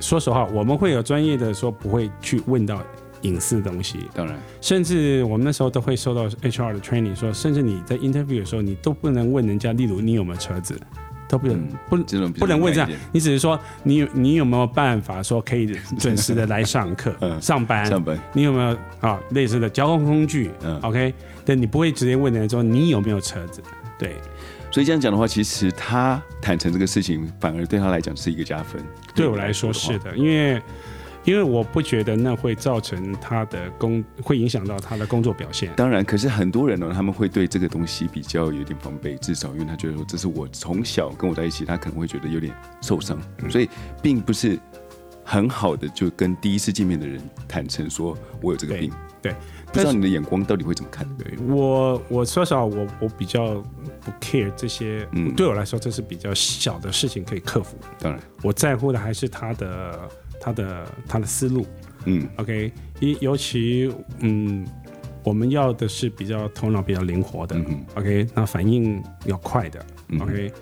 [0.00, 2.82] 说实话，我们会有专业的说不会去问到
[3.22, 10.76] 隐私的东西，当然，甚至我们那时候都会受到 HR 的 training，说，甚至你在 interview 的时候，你都不能问人家，例如你有没有车子，
[11.28, 15.66] 都不能、嗯不这种比较不能问这样你只是说你有你有没有办法说可以
[15.98, 17.40] 准时的来上课、 嗯。
[17.40, 20.78] 上班，上班，你有没有啊类似的交通工具、嗯。
[20.80, 21.14] O k
[21.44, 23.62] 但你不会直接问人家说你有没有车子，
[23.98, 24.16] 对，
[24.70, 28.82] 所以这样讲的话，其实他坦诚这个事情，反而对他来讲是一个加分。
[29.14, 30.60] 对我来说是的，因为
[31.24, 35.70] 因为我不觉得那会造成他的工会影响到他的工作表现。
[35.74, 43.68] 当然，可是很多人呢，他们会对这个东西比较有点防备，至少因为他觉得说这是我从小跟我在一起，他可能会觉得有点受伤，嗯所以
[44.02, 44.58] 并不是
[45.24, 47.18] 很好的就跟第一次见面的人
[47.48, 48.92] 坦诚说我有这个病。
[49.22, 49.34] 对，
[49.74, 51.06] 不知道你的眼光到底会怎么看？
[51.18, 53.54] 对我，我说实话，我我比较
[54.00, 57.76] 不 care 这些，嗯对我来说这是比较小的事情可以克服。
[57.98, 60.08] 当然，我在乎的还是他的
[60.40, 61.66] 他的他的思路。
[62.04, 62.70] 嗯 OK，
[63.00, 64.64] 尤尤其嗯，
[65.24, 67.56] 我们要的是比较头脑比较灵活的。
[67.56, 69.84] 嗯 OK，那反应要快的。
[70.08, 70.52] 嗯 OK，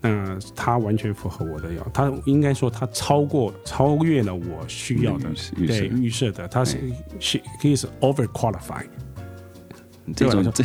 [0.00, 5.78] 那他完全符合我的要，他应该说他超过超越了我需要的预设预设。
[5.80, 6.78] 对预设的，他是
[7.18, 8.86] 是 he is over qualified。
[10.14, 10.64] 这种这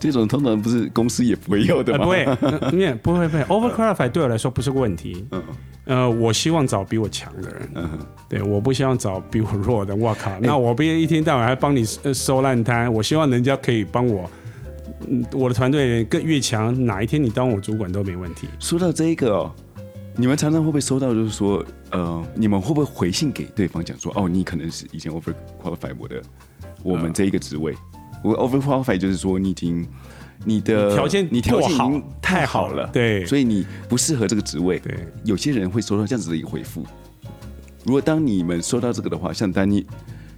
[0.00, 2.04] 这种通常不是公司也不会要的呃，吗？
[2.04, 5.26] 不会， 呃不会不会，overqualified 对我来说不是个问题。
[5.30, 5.42] 嗯。
[5.86, 9.94] 呃，我希望找比我强的人，嗯，对，我不希望找比我弱的。
[9.94, 14.28] 我靠，那我不一天到晚还帮你呃收烂摊，我希望人家可以帮我，
[15.08, 18.48] 嗯，我的团队更越强，哪一天你当我主管都没问题。
[18.58, 19.52] 说到这个哦，
[20.16, 26.22] 你们常常会不会收到，就是说，呃，你们会不会回信给对方讲说，哦，你可能是以前 over qualify 我的
[26.82, 27.74] 我们这一个职位，
[28.22, 29.86] 我 over qualify 就是说你已经
[30.44, 34.78] 你的条件你条件已经太好了，对所以你不适合这个职位。
[34.78, 34.94] 对，
[35.24, 36.84] 有些人会收到这样子的一个回复。
[37.84, 39.86] 如果当你们收到这个的话，像丹尼，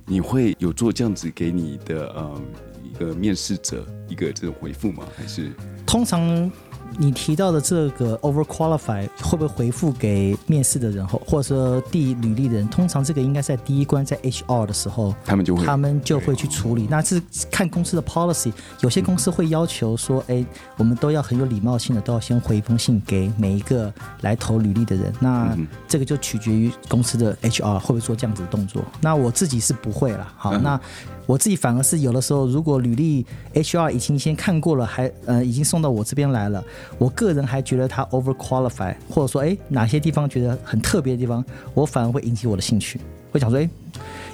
[0.04, 2.40] 你会有做这样子给你的呃
[2.75, 5.06] 一个面试者一个这种回复吗？
[5.16, 5.52] 还是
[5.86, 6.50] 通常
[6.98, 12.68] 你提到的这个 over qualify 会不会回复给面试的人或或者说递履历的人？
[12.68, 16.86] 通常这个应该在第一关在 HR 的时候，他们就会他们就会去处理。
[16.90, 17.20] 那是
[17.50, 20.44] 看公司的 policy，有些公司会要求说，哎，
[20.76, 23.92] 我们都要很有礼貌性的，都要先回一封信给每一个
[24.22, 25.12] 来投履历的人。
[25.20, 28.82] 那嗯这个就取决于公司的 HR 会不会做这样子的动作。
[29.00, 30.32] 那我自己是不会啦。
[30.36, 30.80] 好，嗯那
[31.26, 36.62] 我自己反而是有的时候，如果履历 HR 已经先看过了，还呃已经送到我这边来了，
[36.98, 43.00] 我个人还觉得他 over qualify，或者说哎哪些地方觉得很特别的地方，我反而会引起我的兴趣，
[43.32, 43.68] 会想说哎。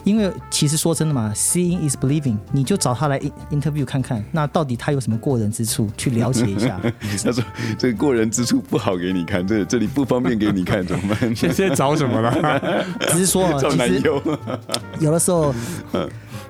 [0.04, 6.80] 因为其实说真的嘛，seeing is believing，你就找他来 in- interview 看看，那到底他有什么过人之处，去了解一下。
[7.22, 7.44] 他说
[7.78, 11.30] 这个过人之处不好给你看，这这里不方便给你看，怎么办？
[11.36, 12.84] 现在找什么了？
[13.12, 14.20] 只是说啊，找其实男友，
[14.98, 15.54] 有的时候，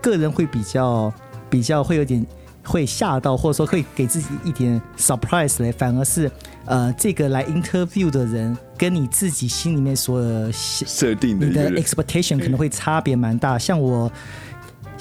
[0.01, 1.13] 个人会比较
[1.51, 2.27] 比较会有点
[2.65, 6.31] 会吓到，或者说会给自己一点 surprise 嘞，反而是
[6.65, 13.59] 呃这个来 interview 的人跟你自己心里面所设定的你的，expectation 可能会差别蛮大。
[13.59, 14.11] 像我，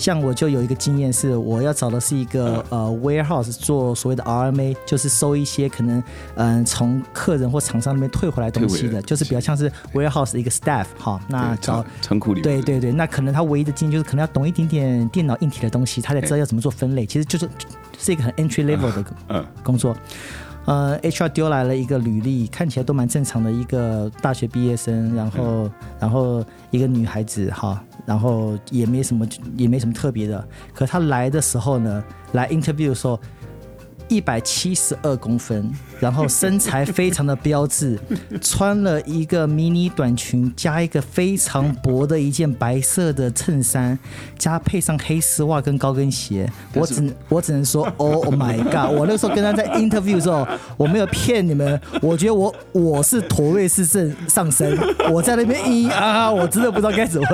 [0.01, 6.03] 像我就有一个经验是，我要找的是一个呃 warehouse 做所谓的 RMA，就是收一些可能
[6.35, 11.21] 嗯从客人或厂商那边退回来东西的，就是比较像是 warehouse 的一个 staff 哈。
[11.27, 17.05] 那找仓仓库里面对对对，那可能他唯一的经验就是可能要懂一点点电脑硬体的东西，他才知道要怎么做分类。
[17.05, 17.47] 其实就是
[17.99, 19.95] 是一个很 entry level 的嗯工作。
[20.65, 30.47] 呃，HR 丢来了一个履历，看起来都蛮正常的一个大学毕业生，然后然后一个女孩子哈，然后也没什么也没什么特别的。
[30.73, 32.03] 可她来的时候呢，
[32.33, 33.19] 来 interview 的时候。
[34.11, 37.97] 一百七十二公分，然后身材非常的标致，
[38.41, 43.97] 穿了一个迷你短裙，加一个非常薄的一件白色的衬衫，
[44.37, 46.51] 加配上黑丝袜跟高跟鞋。
[46.73, 48.93] 我只能我只能说，Oh my god！
[48.93, 50.45] 我那时候跟他在 interview 的时候，
[50.75, 54.77] 我没有骗你们，我觉得我我是妥瑞氏症上身，
[55.09, 57.27] 我在那边咿啊，我真的不知道该怎么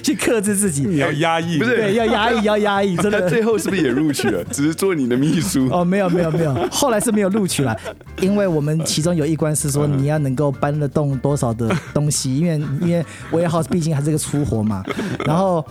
[0.00, 0.84] 去克制自己。
[0.84, 3.28] 你要压抑，不是对，要压抑，要压抑，真他的。
[3.28, 4.44] 最后是不是也录取了？
[4.44, 5.68] 只是做你的秘书。
[5.72, 7.76] 哦，没有没有没有没有，后来是没有录取了，
[8.20, 14.84] 因为我们其中有一关是说你要能够搬得动多少的东西，因为因为 warehouse 毕竟还是个粗活嘛，
[15.24, 15.64] 然后。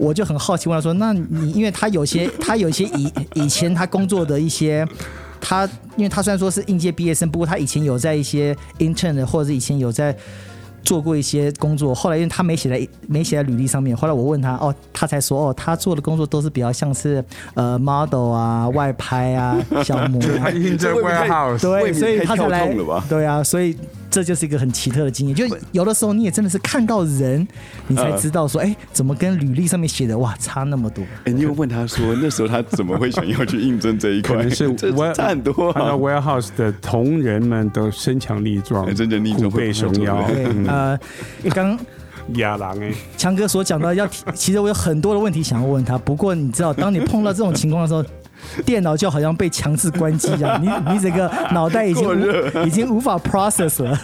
[0.00, 4.86] 我就很好奇问他说：“那你因为他有些他有些以以前他工作的一些，
[5.40, 10.16] 他因为他虽然说是应届毕业生，不过他以前有在一些 intern 的或者是以前有在
[10.88, 17.22] 做过一些工作，后来因为他没写在没写在履历上面，后来我问他，哦，他才说，哦，他做的工作都是比较像是
[17.52, 23.76] 呃 model 啊、外拍啊、小模啊， 他印在这会不会太 warehouse，对，所以他才来痛了吧，对啊，所以
[24.10, 27.46] 这就是一个很奇特的经验，就有的时候你也真的是看到人，
[27.86, 31.04] 你才知道说，哎，怎么跟履历上面写的哇差那么多？
[31.24, 34.36] 哎，你又 问他说那时候他怎么会想要去应征这一块？
[34.36, 35.92] 可能 是这 ware- 差很多他的啊。
[35.94, 40.98] warehouse 的同仁们都身强力壮，哎真的力壮虎背熊腰，对，呃，
[41.50, 41.78] 刚
[42.34, 48.04] 亚郎哎，强哥所讲到要，其实我有很多的问题想要问他，不过你知道，当你碰到这种情况的时候。
[48.64, 53.98] 电脑就好像被强制关机一样，你你整个脑袋已经已经无法 process 了，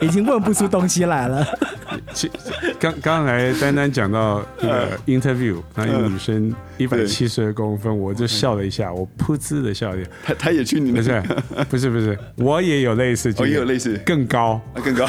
[0.00, 1.46] 已经问不出东西来了。
[2.14, 2.30] 其
[2.78, 11.22] 刚刚才丹丹讲到那个 interview，那一个女生一百七十二公分，我就笑了一下，我噗嗤的笑了一下，她她也去你不的，是
[11.68, 15.06] 不是不是，我也有类似经哦，验，也有类似，更高，啊更高，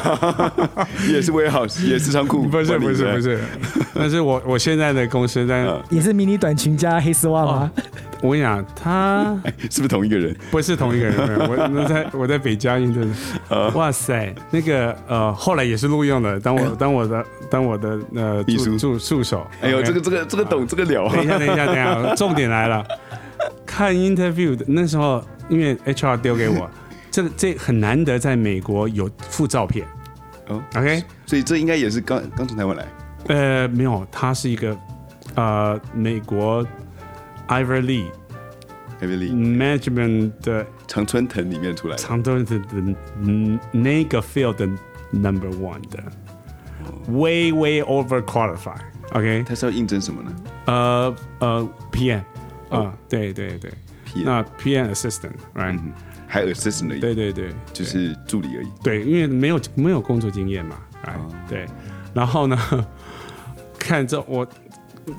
[1.10, 3.40] 也是 warehouse，也是仓库， 不是不是不，是，
[3.94, 5.82] 但是我我现在的公司，但嗯。
[5.90, 7.72] 也是迷你短裙加黑丝袜吗？
[8.24, 9.38] 我跟你讲，他
[9.70, 10.34] 是不是同一个人？
[10.50, 12.94] 不是同一个人，我我在 我在北嘉印
[13.50, 22.82] 的，哇塞，那个呃，后来也是录用了，当我当我的当我的呃助助助手，哎呦这个这个这个懂这个了，等一下，等一下，等一下， 重点来了。
[23.66, 26.70] 看 interview 的那时候，因为 HR 丢给我，
[27.12, 29.86] 这个这很难得，在美国有附照片。
[30.48, 32.86] 哦 OK，所以这应该也是刚刚从台湾来，
[33.28, 34.78] 呃，没有，他是一个
[35.36, 36.66] 呃美国
[37.48, 38.06] Ivor Lee
[39.00, 44.66] 海贝利 Management 的常春藤里面出来的，长春藤的嗯那个 field 的
[45.12, 46.02] Number One 的
[47.10, 48.82] ，way way over qualified。
[49.12, 50.36] OK，他是要应征什么呢
[50.66, 52.22] 呃呃 PM
[52.70, 53.72] 哦啊，对对对
[54.06, 55.78] ，？P 那 PM assistant，right？
[55.78, 55.92] 嗯，
[56.28, 58.68] 还 assistant 而已，对对对，就是助理而已。
[58.82, 61.66] 对，因为没有没有工作经验嘛，哎、哦对，
[62.14, 62.58] 然后呢，
[63.78, 64.48] 看这我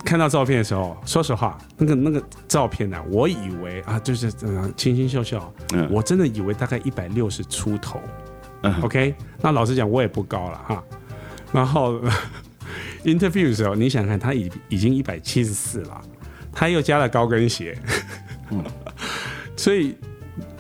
[0.05, 5.41] 看到照片的时候，说实话，那个那个照片呢、我以为啊，就是嗯清清秀秀，
[5.75, 5.89] 嗯。
[5.91, 8.01] 我真的以为大概一百六十出头。
[8.63, 8.75] 嗯。
[8.83, 10.85] OK，那老实讲，我也不高了哈。
[11.53, 12.01] 然后
[13.05, 16.01] interview 的时候，你想看他已已经一百七十四了，
[16.53, 17.77] 他又加了高跟鞋，
[19.57, 19.95] 所以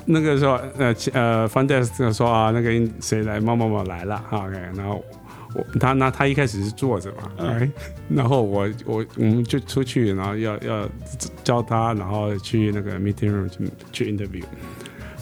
[0.04, 2.70] 那个时候呃呃 f u n d e s 说啊，那个
[3.00, 5.02] 谁来某某某来了哈 OK，然后
[5.54, 7.70] 我他那他一开始是坐着嘛，哎，
[8.08, 10.88] 然后我我我们就出去，然后要要
[11.42, 13.58] 教他，然后去那个 meeting room 去
[13.92, 14.42] 去 interview。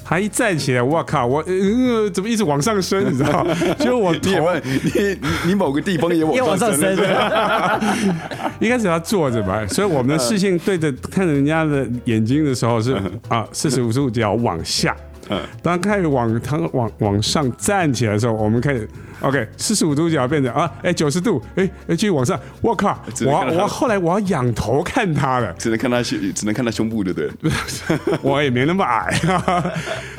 [0.05, 3.47] 他一站起来，我靠，我呃怎么一直往上升，你知道？
[3.78, 7.80] 就我头你有没有你你你某个地方也往也往上升了，
[8.61, 14.95] 一开始他坐着嘛，所以我们的视线对着看着人家的眼睛的时候是啊四十五度角往下。
[15.33, 18.89] 嗯当开始往他往往上站起来的时候，我们开始
[19.20, 22.99] OK 四十五度角变成啊哎九十度哎哎继续往上，我靠！
[23.24, 27.99] 我我后来我要仰头看他了，只能看他胸，只能看他胸部，对不对？
[28.22, 29.12] 我也没那么矮，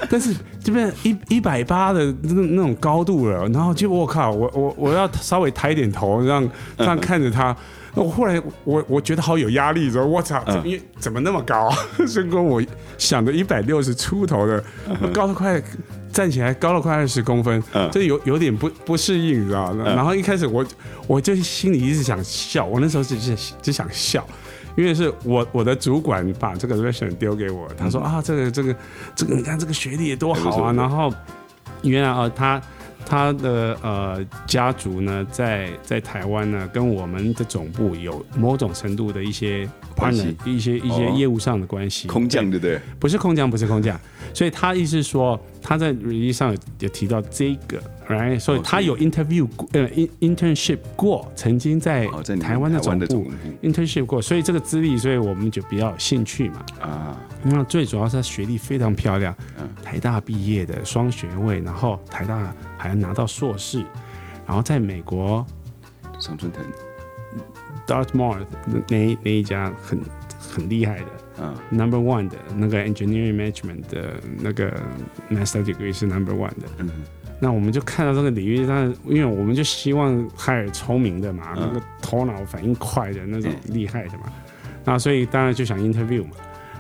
[0.10, 0.34] 但是
[0.64, 7.56] 这边一一百八的那那种高度了，然后就我靠，我我我要稍微抬一点头，让这样看着他。
[7.96, 11.72] 那我后来我我觉得好有压力，说我操，怎么因为怎么那么高？
[12.08, 12.62] 是跟我
[12.98, 14.64] 想的一百六十出头的
[15.14, 15.62] 高了快
[16.12, 19.86] 站起来高了快二十公分嗯，这有有点不不适应，你知道吗？
[19.86, 20.66] 然后一开始我
[21.08, 24.26] 我就心里一直想笑，我那时候只是只想笑。
[24.76, 28.76] 因为是我我的主管把这个 version 丢给我，他说啊，这个这个
[29.16, 30.74] 这个，你看这个学历也多好啊。
[30.74, 31.14] 然后
[31.84, 32.60] 原来啊，他
[33.06, 42.08] 他的呃家族呢，在在台湾呢，跟我们的总部有某种程度的一些关系一些一些哦业务上的关系。
[42.08, 42.80] 空降，对不对？
[43.00, 44.00] 不是空降，不是空降，
[44.34, 48.40] 所以他意思说他在 release 上有提到这个，right？
[48.40, 52.08] 所以他有 interview 过呃 in internship 过，曾经在
[52.40, 53.32] 台湾的总部部
[53.62, 56.66] internship 过，所以这个资历，所以我们就比较有兴趣嘛。
[56.82, 62.54] 啊，那最主要是他学历非常漂亮嗯，台大毕业的双学位，然后台大
[62.90, 63.80] 还拿到硕士，
[64.46, 65.46] 然后在美国
[66.20, 66.62] 常春藤。
[67.86, 68.46] Dartmouth
[68.88, 70.00] 那那一家很
[70.40, 74.72] 很厉害的啊，number one 的那个 engineering management 的那个
[75.30, 76.68] master degree 是 number one 的。
[76.78, 76.90] 嗯，
[77.42, 81.68] 那我们就看到这个领域，当然，因为我们就希望海尔聪明的嘛，嗯。
[81.68, 83.74] 那个头脑反应快的那种嗯。
[83.74, 84.32] 厉害的嘛，
[84.86, 86.32] 那所以当然就想 interview 嘛，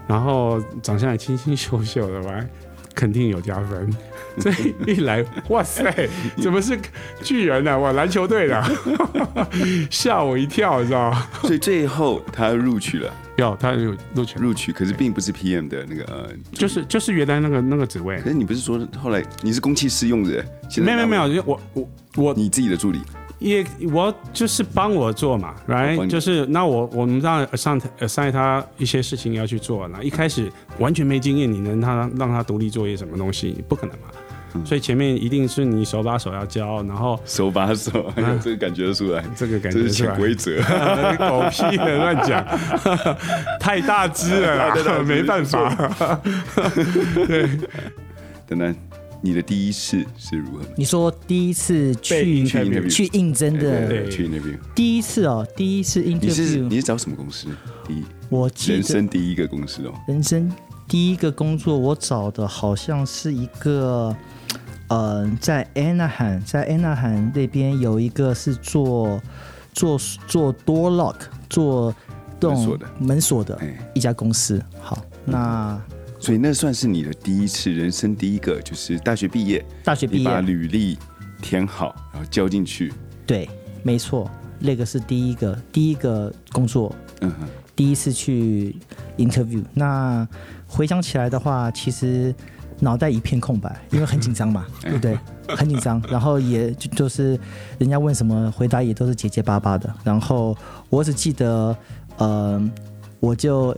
[0.07, 2.45] 然后长相也清清秀秀的吧，
[2.93, 3.89] 肯定有加分。
[4.39, 4.51] 这
[4.91, 6.09] 一来， 哇塞，
[6.41, 6.77] 怎么是
[7.21, 7.77] 巨人呢、啊？
[7.77, 8.63] 哇，篮球队的，
[9.91, 11.27] 吓我一跳，你知道吗？
[11.41, 20.43] 所以最后他录取了，要他有录取，录取，可是并不是 PM 的那个呃，就是就是原来那个那个职位可，是你不是说后来你是公器私用的？
[20.77, 22.99] 没有没有没有，我我我你自己的助理
[23.43, 26.07] 也我就是帮我做嘛，right？
[26.07, 34.07] 就是那我我们让上上他一些事情要去做，那一开始完全没经验，你能他让他独立作业什么东西，不可能嘛。
[34.63, 40.57] 所以前面一定是你手把手要教，然后手把手，这个感觉出来，这个感这是觉出来潜规则。
[41.17, 42.45] 狗屁的乱讲，
[43.59, 45.75] 太大只了啦，没办法。
[47.27, 47.49] 对
[48.47, 48.75] 等等，
[49.25, 50.59] 你的第一次是如何？
[50.75, 52.45] 你说第一次去
[52.89, 53.87] 去应征的。
[53.87, 57.47] 对去那边，第一次哦，第一次你是 interview，你是找什么公司？
[57.87, 60.51] 第一我人生第一个公司哦，人生
[60.89, 64.13] 第一个工作，我找的好像是一个，
[64.89, 69.21] 呃，在 Anaheim，在 Anaheim 那边有一个是做
[69.71, 69.97] 做
[70.27, 71.15] 做 door lock，
[71.49, 71.95] 做
[72.41, 72.87] 这种门锁的。
[72.99, 74.61] 门锁的哎，一家公司。
[74.81, 75.81] 好，那
[76.23, 80.97] 所以那算是你的第一次，人生第一个，就是大学毕业，大学毕业把业，履历
[81.41, 82.93] 填好，然后交进去。
[83.27, 83.49] 对，
[83.83, 88.73] 没错，那个是第一个第一个工作，嗯哼，第一次去
[89.17, 89.61] interview。
[89.73, 90.25] 那
[90.65, 92.33] 回想起来的话，其实
[92.79, 95.19] 脑袋一片空白，因为很紧张嘛， 对不对？
[95.49, 97.37] 很紧张，然后也就就是
[97.77, 99.93] 人家问什么，回答也都是结结巴巴的。
[100.05, 100.55] 然后
[100.89, 101.75] 我只记得，
[102.15, 102.71] 呃，
[103.19, 103.75] 我就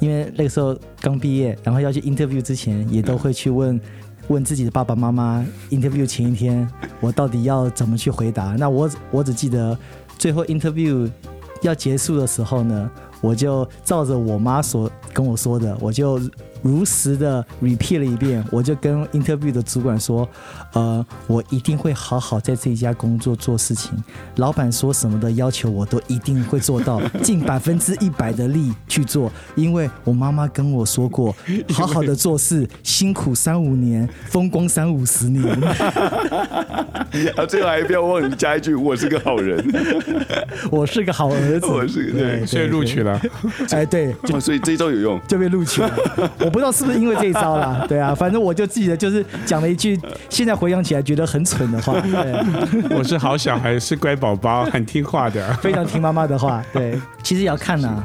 [0.00, 3.80] 因为那个时候刚毕业，然后要去 interview 之前，也都会去问。
[4.28, 6.64] 问自己的爸爸妈妈，interview 前一天
[7.00, 8.54] 我到底要怎么去回答？
[8.56, 9.76] 那我我只记得
[10.18, 11.10] 最后 interview
[11.62, 12.88] 要结束的时候呢，
[13.20, 16.20] 我就照着我妈所跟我说的，我就
[16.62, 20.28] 如实的 repeat 了一遍，我就跟 interview 的主管说，
[20.72, 23.92] 呃，我一定会好好在这一家工作做事情，
[24.36, 31.34] 老板说什么的要求我都一定会做到， 尽百分之一百的力去做，因为我妈妈跟我说过，
[31.72, 35.44] 好好的做事，辛苦三五年，风光三五十年。
[37.10, 39.64] 然后最后还不要忘了加一句：“我是个好人。
[40.70, 43.20] 我是个好儿子，我是个对对，所以录取了。
[43.70, 45.20] 哎，对，”哦，所以这一招有用。
[45.26, 45.90] 就被录取了。
[46.50, 49.96] 我不知道是不是因为这一招啦， 对啊，反正我就记得就是讲了一句，
[50.28, 55.54] 现在回想起来觉得很蠢的话， 对，我是好小孩，是乖宝宝，很听话的。
[55.62, 57.00] 非常听妈妈的话，对。
[57.22, 58.02] 其实也要看呐、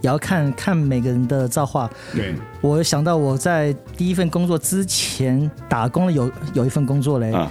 [0.00, 1.88] 也要看看每个人的造化。
[2.12, 7.48] 对，我想到我在第一份工作之前打工的有有一份工作嘞，啊，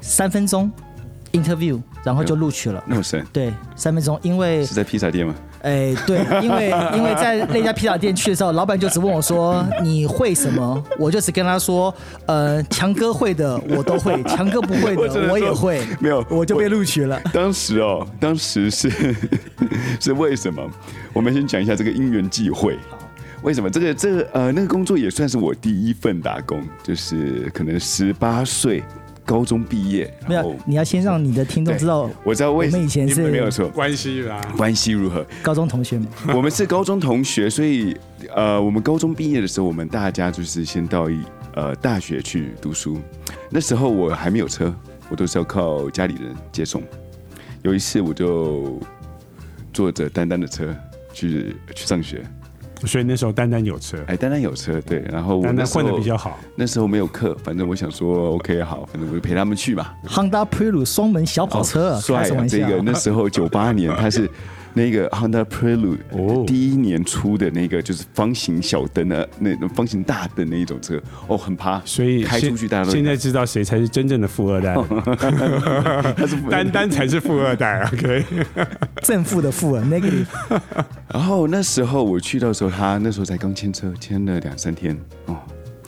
[0.00, 0.72] 三分钟
[1.32, 2.82] interview，然后就录取了。
[2.86, 5.34] 那么神对，三分钟，因为是在披萨店吗？
[5.64, 11.92] 哎，对，因为因为在那家披萨店去的时候，老板就只问我说你会什么，我就只跟他说，
[12.26, 17.18] 呃，强哥会的我都会，强哥不会的 我也会，没有我就被录取了。
[17.32, 18.92] 当时哦，当时是
[19.98, 20.62] 是为什么？
[21.14, 22.78] 我们先讲一下这个因缘际会。
[23.42, 28.82] 为什么这个这个呃那个工作也算是我第一份打工，就是可能十八岁
[29.24, 34.40] 高中毕业，没有，你要先让你的听众知道，我知道为我们以前是没有错，关系啦。
[34.56, 35.26] 关系如何？
[35.42, 37.96] 高中同学嘛，我们是高中同学，所以
[38.34, 41.20] 呃，我们高中毕业的时候，我们大家就是先到一
[41.54, 42.98] 呃大学去读书。
[43.50, 44.74] 那时候我还没有车，
[45.08, 46.82] 我都是要靠家里人接送。
[47.62, 48.78] 有一次我就
[49.72, 50.76] 坐着丹丹的车
[51.14, 52.22] 去去上学，
[52.86, 56.38] 所以那时候丹丹有车，哎，丹丹有车，对，然后我丹丹那时候混的比较好。
[56.54, 59.94] 那时候没有课，反正我想说 OK 好，反正我就陪他们去吧。
[60.06, 62.28] Honda Prelude 双门小跑车，帅？
[62.48, 64.28] 这个那时候九八年，它是
[64.74, 74.74] 那个 Honda Prelude 哦第一年出的那个就是方形小灯的那种方形大灯的一种车，哦，很趴，所以开出去大家都现在知道谁才是真正的富二代，
[76.16, 77.88] 它是丹丹 才是富二代。
[77.92, 78.24] OK，
[79.02, 80.26] 正负的负啊，negative。
[81.08, 85.36] 然后那时候我去到的时候，他那时候才刚签车，签了两三天哦，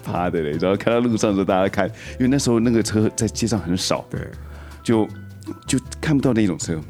[0.05, 0.53] 趴的嘞。
[0.61, 4.21] 然后开到路上的时候，大家看，因为那时候那个车在街上很少，对，
[4.83, 5.09] 就
[5.67, 6.81] 就看不到那种车。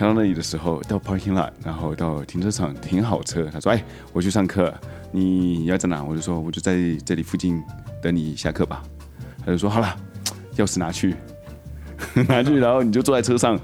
[0.00, 3.84] 看到那里的时候，到 parking lot，然后到停车场停好车，他说：“哎，
[4.14, 4.72] 我去上课，
[5.12, 6.74] 你要在哪？”我就说：“我就在
[7.04, 7.62] 这里附近
[8.02, 8.82] 等你下课吧。”
[9.44, 9.94] 他就说：“好了，
[10.56, 11.14] 钥匙拿去，
[12.26, 13.60] 拿去，然后你就坐在车上。”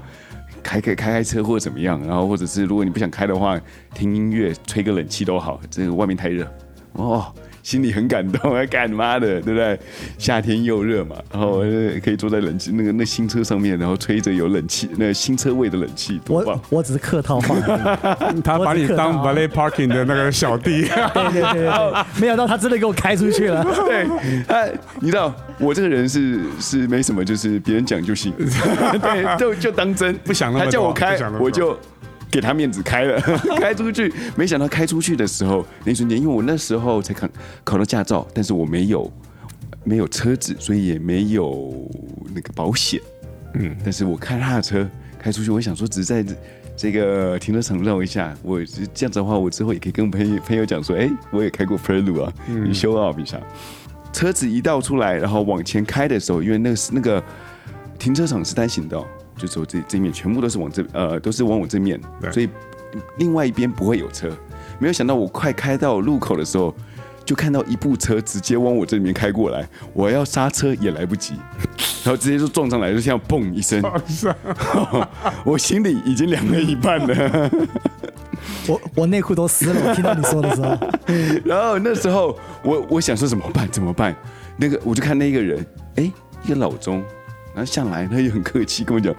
[0.61, 3.59] 开开开开车或者怎么样，然后或者是如果你不想开的话，
[3.95, 5.59] 听音乐吹个冷气都好。
[5.71, 6.47] 这个外面太热，
[6.91, 7.33] 哦，
[7.67, 9.77] 心里很感动，还 干妈的，对不对？
[10.17, 16.77] 夏天又热嘛，然后呃可以坐在冷气那个那新车上面，然后吹着有冷气那新车位的冷气，多棒我！
[16.77, 17.53] 我只是客套话，
[18.41, 21.69] 他把你当 valet parking 的那个小弟，对对对
[22.21, 23.61] 没想到他真的给我开出去了。
[23.85, 24.07] 对，
[24.47, 24.65] 他
[25.01, 31.77] 你知道我这个人是是没什么，就是别人讲就行， 对，就就当真，不想那么他叫我开我就。
[32.29, 33.21] 给他面子开了，
[33.59, 37.27] 开出去，没想到开出去的时候，那一瞬间，因为我那时候才考
[37.63, 39.11] 考到驾照，但是我没有
[39.83, 41.89] 没有车子，所以也没有
[42.33, 42.99] 那个保险。
[43.53, 46.35] 嗯，但是我开他的车开出去，我想说只是在
[46.75, 48.63] 这个停车场绕一下，我
[48.93, 53.39] 这样子的话，我之后也可以跟朋友朋友讲说，哎、我也开过 Prelude 啊，你 show off 一下。
[54.13, 57.23] 车子一倒出来，然后往前开的时候，因为那个是那个
[57.99, 59.05] 停车场是单行道，
[59.37, 61.99] 就走这这面全部都是往这呃都是往我这面，
[62.31, 62.49] 所以
[63.17, 64.29] 另外一边不会有车。
[64.79, 66.73] 没有想到我快开到路口的时候，
[67.25, 71.33] 就看到一部车直接往我这里面开过来，我要刹车也来不及，
[72.03, 73.81] 然后直接就撞上来，就像砰一声，
[75.43, 77.51] 我心里已经凉了一半了。
[78.67, 80.77] 我我内裤都湿了，我听到你说的时候，
[81.43, 84.15] 然后那时候我我想说怎么办怎么办？
[84.57, 85.65] 那个我就看那个人，
[85.95, 86.11] 哎，
[86.43, 87.03] 一个老钟，
[87.57, 89.11] 然后下来他也很客气跟我讲，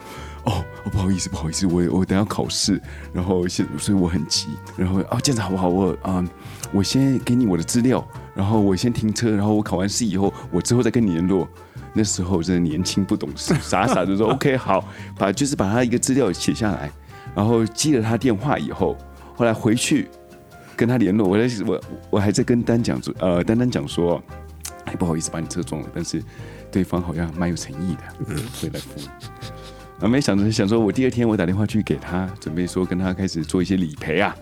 [0.44, 2.80] 哦，哦不好意思不好意思，我我等下考试，
[3.12, 5.68] 然后现所以我很急，然后哦这样子好不好？
[5.68, 6.24] 我啊、
[6.72, 11.48] 我先给你我的资料，然后我先停车，然后我考完试以后，我之后再跟你联络。
[11.94, 14.86] 那时候真的年轻不懂事，傻傻的说 OK 好，
[15.18, 16.88] 把就是把他一个资料写下来，
[17.34, 18.96] 然后记了他电话以后，
[19.34, 20.08] 后来回去
[20.76, 21.80] 跟他联络，我在我
[22.10, 24.22] 我还在跟丹讲说，呃，丹丹讲说，
[24.84, 26.22] 哎，不好意思把你车撞了，但是
[26.70, 29.00] 对方好像蛮有诚意的，会来付。
[30.00, 34.34] 啊，没想着想说，我第二天我打电话去给他，准备说跟他开始做一些理赔啊，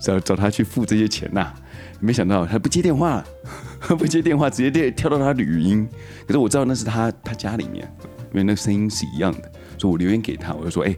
[0.00, 1.52] 找找他去付这些钱呐、
[1.98, 3.24] 没想到他不接电话，
[3.98, 5.88] 不接电话，直接电跳到他的语音。
[6.26, 7.90] 可是我知道那是他他家里面，
[8.32, 10.94] 因为那声音是一样的，所以我留言给他，我就说，哎、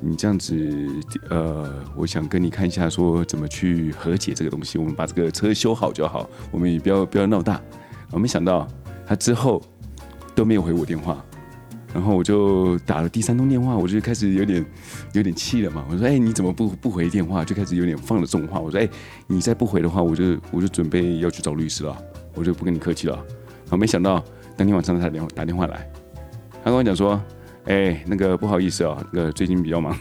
[0.00, 0.88] 你这样子，
[1.28, 4.78] 呃，我想跟你看一下，说怎么去和解这个东西。
[4.78, 7.60] 我们把这个车修好就好，我们也不要不要闹大。
[8.10, 8.66] 我没想到
[9.06, 9.62] 他之后
[10.40, 11.22] 都没有回我电话，
[11.92, 14.64] 然后我就打了第三通电话，我就开始有点
[15.12, 15.84] 有点气了嘛。
[15.90, 18.58] 我说：“哎、你怎么不不回电话？”就开始有点放了重话。
[18.58, 18.88] 我说：“哎、
[19.26, 21.94] 你再不回的话，我就我就准备要去找律师了，
[22.34, 23.16] 我就不跟你客气了。”
[23.68, 24.24] 然后没想到
[24.56, 25.86] 当天晚上他打电话打电话来，
[26.64, 27.20] 他跟我讲说
[27.68, 29.94] ：“哎，那个不好意思哦，那个最近比较忙，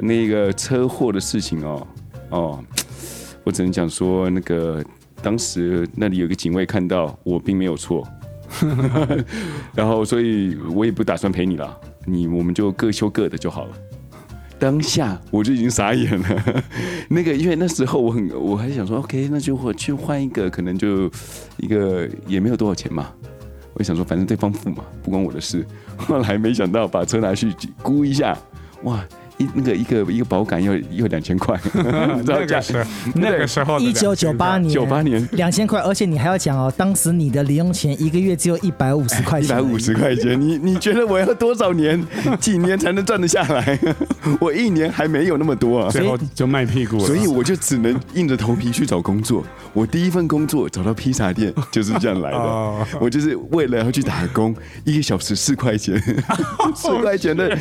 [0.00, 1.86] 那个车祸的事情哦，
[2.30, 2.64] 哦，
[3.44, 4.84] 我只能讲说，那个
[5.22, 8.04] 当时那里有个警卫看到我并没有错，
[9.74, 13.70] 然后所以我也不打算陪你了，你我们就各修各的就好了。
[14.58, 16.62] 当下我就已经傻眼了，
[17.08, 21.08] 那个因为那时候我很我还想说，OK，那就我去换一个，可能就
[21.58, 23.12] 一个也没有多少钱嘛。
[23.74, 25.64] 我想说，反正对方付嘛，不关我的事。
[25.96, 28.36] 后来没想到把车拿去估一下，
[28.82, 29.06] 哇！
[29.38, 31.58] 一那个一个一个保感要要两千块，
[32.24, 35.26] 那个时那个时候一九九八年，九八年。
[35.32, 42.04] 两千块，而且你还要讲哦，当时你的零用钱一个月只有一百五十块钱，一百五十块钱，你你觉得我要多少年。
[42.40, 42.78] 几年。
[42.78, 43.78] 才能赚得下来？
[44.40, 44.88] 我一年。
[44.90, 49.44] 还没有那么多啊，最后就卖屁股了，所以我就只能硬着头皮去找工作。
[49.72, 55.96] 我第一份工作找到披萨店就是这样来的，我就是为了要去打工，一个小时四块钱，
[56.74, 57.56] 四块钱的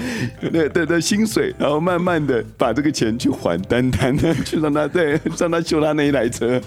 [0.52, 1.54] 对对的薪水。
[1.68, 6.62] 然后慢慢的把这个钱去还丹丹， 去让他对让他修他那一台车，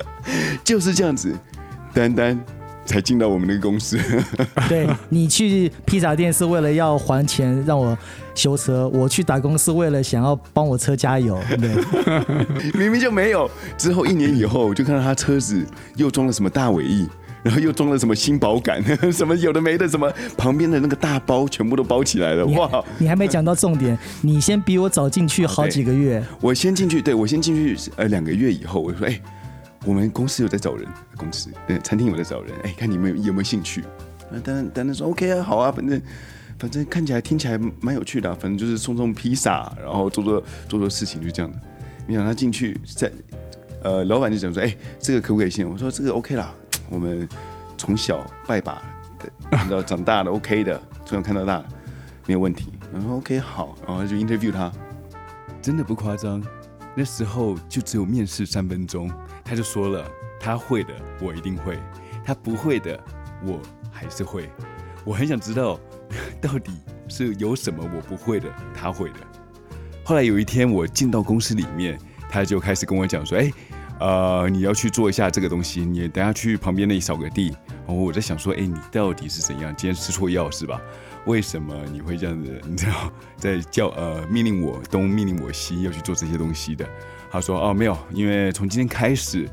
[0.64, 1.36] 就是这样子，
[1.92, 2.40] 丹丹
[2.86, 3.98] 才进到我们那个公司。
[4.66, 7.94] 对你去披萨店是为了要还钱让我
[8.34, 11.38] 修车，我去打工是为了想要帮我车加油。
[11.60, 11.74] 对，
[12.72, 13.50] 明明就没有。
[13.76, 15.62] 之后一年以后，就看到他车子
[15.96, 17.06] 又装了什么大尾翼。
[17.48, 22.84] 然后又装了什么新保感， 什么有的没的，什么旁边的那个大包全部都包起来了，哇！
[22.98, 26.22] 你还没讲到重点，你先比我早进去好几个月。
[26.42, 29.18] 我先进去，对我先进去呃两个月以后，我说哎，
[29.86, 30.86] 我们公司有在找人，
[31.16, 33.82] 公司对餐厅有在找人，哎，看你们有没有兴趣？
[34.30, 36.02] 丹丹丹说 OK 啊，好啊，反正
[36.58, 41.58] 反正看起来听起来蛮有趣的，反正就是送送披萨，然后做做做做事情，就这样的。
[42.06, 43.10] 你想他进去在
[43.82, 45.66] 呃，老板就讲说，哎，这个可不可以先？
[45.66, 46.54] 我说这个 OK 啦。
[46.90, 47.28] 我们
[47.76, 48.82] 从小拜把
[49.50, 51.62] 看到长大的 OK 的，从小看到大
[52.26, 52.72] 没有问题。
[52.92, 54.72] 然后 OK 好，然后就 interview 他，
[55.60, 56.42] 真的不夸张。
[56.94, 59.10] 那时候就只有面试三分钟，
[59.44, 60.10] 他就说了，
[60.40, 61.78] 他会的我一定会，
[62.24, 62.98] 他不会的
[63.44, 63.60] 我
[63.90, 64.50] 还是会。
[65.04, 65.78] 我很想知道
[66.40, 66.72] 到底
[67.08, 69.16] 是有什么我不会的，他会的。
[70.04, 71.98] 后来有一天我进到公司里面，
[72.30, 73.52] 他就开始跟我讲说，哎。
[74.00, 77.56] 呃，你要去做一下这个东西，你等下去旁边那里扫个地。
[77.86, 79.74] 然后我在想说，哎，你到底是怎样？
[79.76, 80.80] 今天吃错药是吧？
[81.26, 82.60] 为什么你会这样子？
[82.66, 86.88] 你知道，在叫呃命令我东命令我西要去做这些东西的？
[87.30, 89.48] 他说哦没有，因为从今天开始，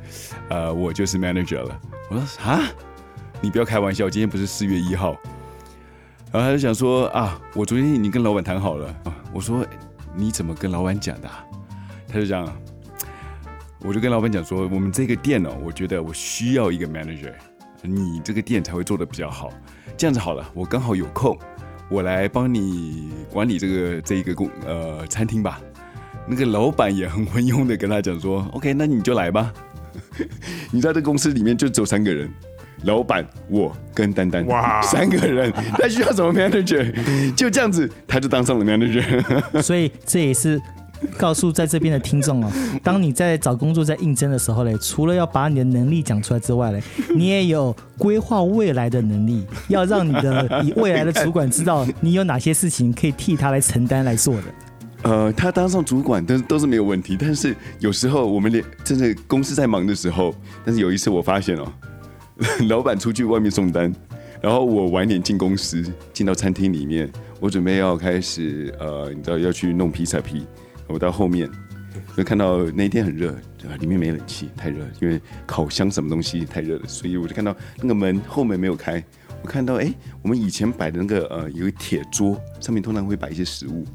[0.50, 1.82] 呃我就是 manager 了。
[2.10, 2.62] 我说啊，
[3.42, 5.18] 你不要开玩笑，今天不是四月一号。
[6.32, 8.96] 然后他就想说啊，我昨天已经跟老板谈好了。
[9.34, 9.66] 我说
[10.16, 11.30] 你怎么跟老板讲的？
[12.08, 12.46] 他就讲。
[13.88, 17.32] 我就跟老板讲说，我们这个店呢，我觉得我需要一个 manager，
[17.84, 19.52] 你这个店才会做的比较好。
[19.96, 21.38] 这样子好了，我刚好有空，
[21.88, 25.62] 我来帮你管理这个这一个公呃餐厅吧。
[26.28, 29.54] 那个老板也很温庸的跟他讲说，OK，那你就来吧。
[30.72, 32.28] 你在这公司里面就只有三个人，
[32.86, 37.34] 老板我跟丹丹，哇，三个人，他需要什么 manager？
[37.36, 39.62] 就这样子，他就当上了 manager。
[39.62, 40.60] 所以这也是。
[41.18, 42.52] 告诉在这边的听众哦，
[42.84, 46.82] 当你在找工作、在应征的时候嘞，除了要把你的能力讲出来之外嘞，
[47.16, 54.44] 你也有规划未来的能力，要让你的以未来的主管知道你有哪些事情可以替他来承担来做的。
[55.04, 60.34] 呃，他当上主管都都是没有问题，但是有时候我们连真的公司在忙的时候，
[60.66, 61.72] 但是有一次我发现哦，
[62.68, 63.94] 老板出去外面送单，
[64.42, 67.08] 然后我晚点进公司，进到餐厅里面，
[67.40, 70.44] 我准备要开始呃，你知道要去弄披萨皮。
[70.88, 71.50] 我到后面，
[72.16, 73.36] 就看到那一天很热，
[73.80, 79.04] 里面没冷气，太热，因为烤箱什么东西太热了，所以我就看到那个门后门没有开。
[79.42, 83.86] 我看到，哎，我们以前摆的那个呃，有个铁桌，上面通常会摆一些食物。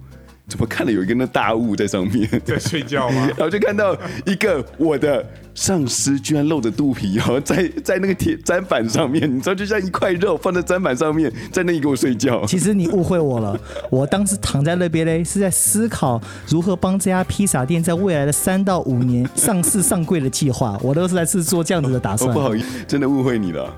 [0.47, 3.27] 怎么看了有一个那大雾在上面 在睡觉吗？
[3.39, 5.25] 然后就看到一个我的
[5.61, 12.47] 上司居然露着肚皮，然后在在那个铁砧板上面，你知道就像一块肉放在砧板上面，在那里给我睡觉。
[12.47, 22.33] 其实你误会我了，我当时躺在那边嘞，是在思考如何帮这家披萨店在未来的三到五年上市上柜的计划，我都是在是做这样子的打算。
[22.33, 23.71] 不好意思，真的误会你了。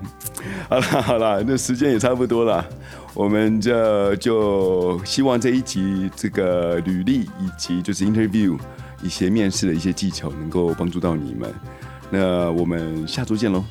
[0.68, 2.64] 好了好了，那时间也差不多了。
[3.12, 8.56] 我们这就希望这一集这个履历以及就是 interview
[9.02, 11.52] 一些面试的一些技巧能够帮助到你们。
[12.10, 13.64] 那我们下周见喽！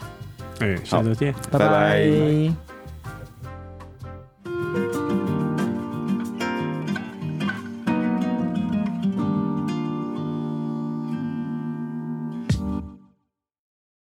[0.59, 2.70] 哎，下周见，拜拜。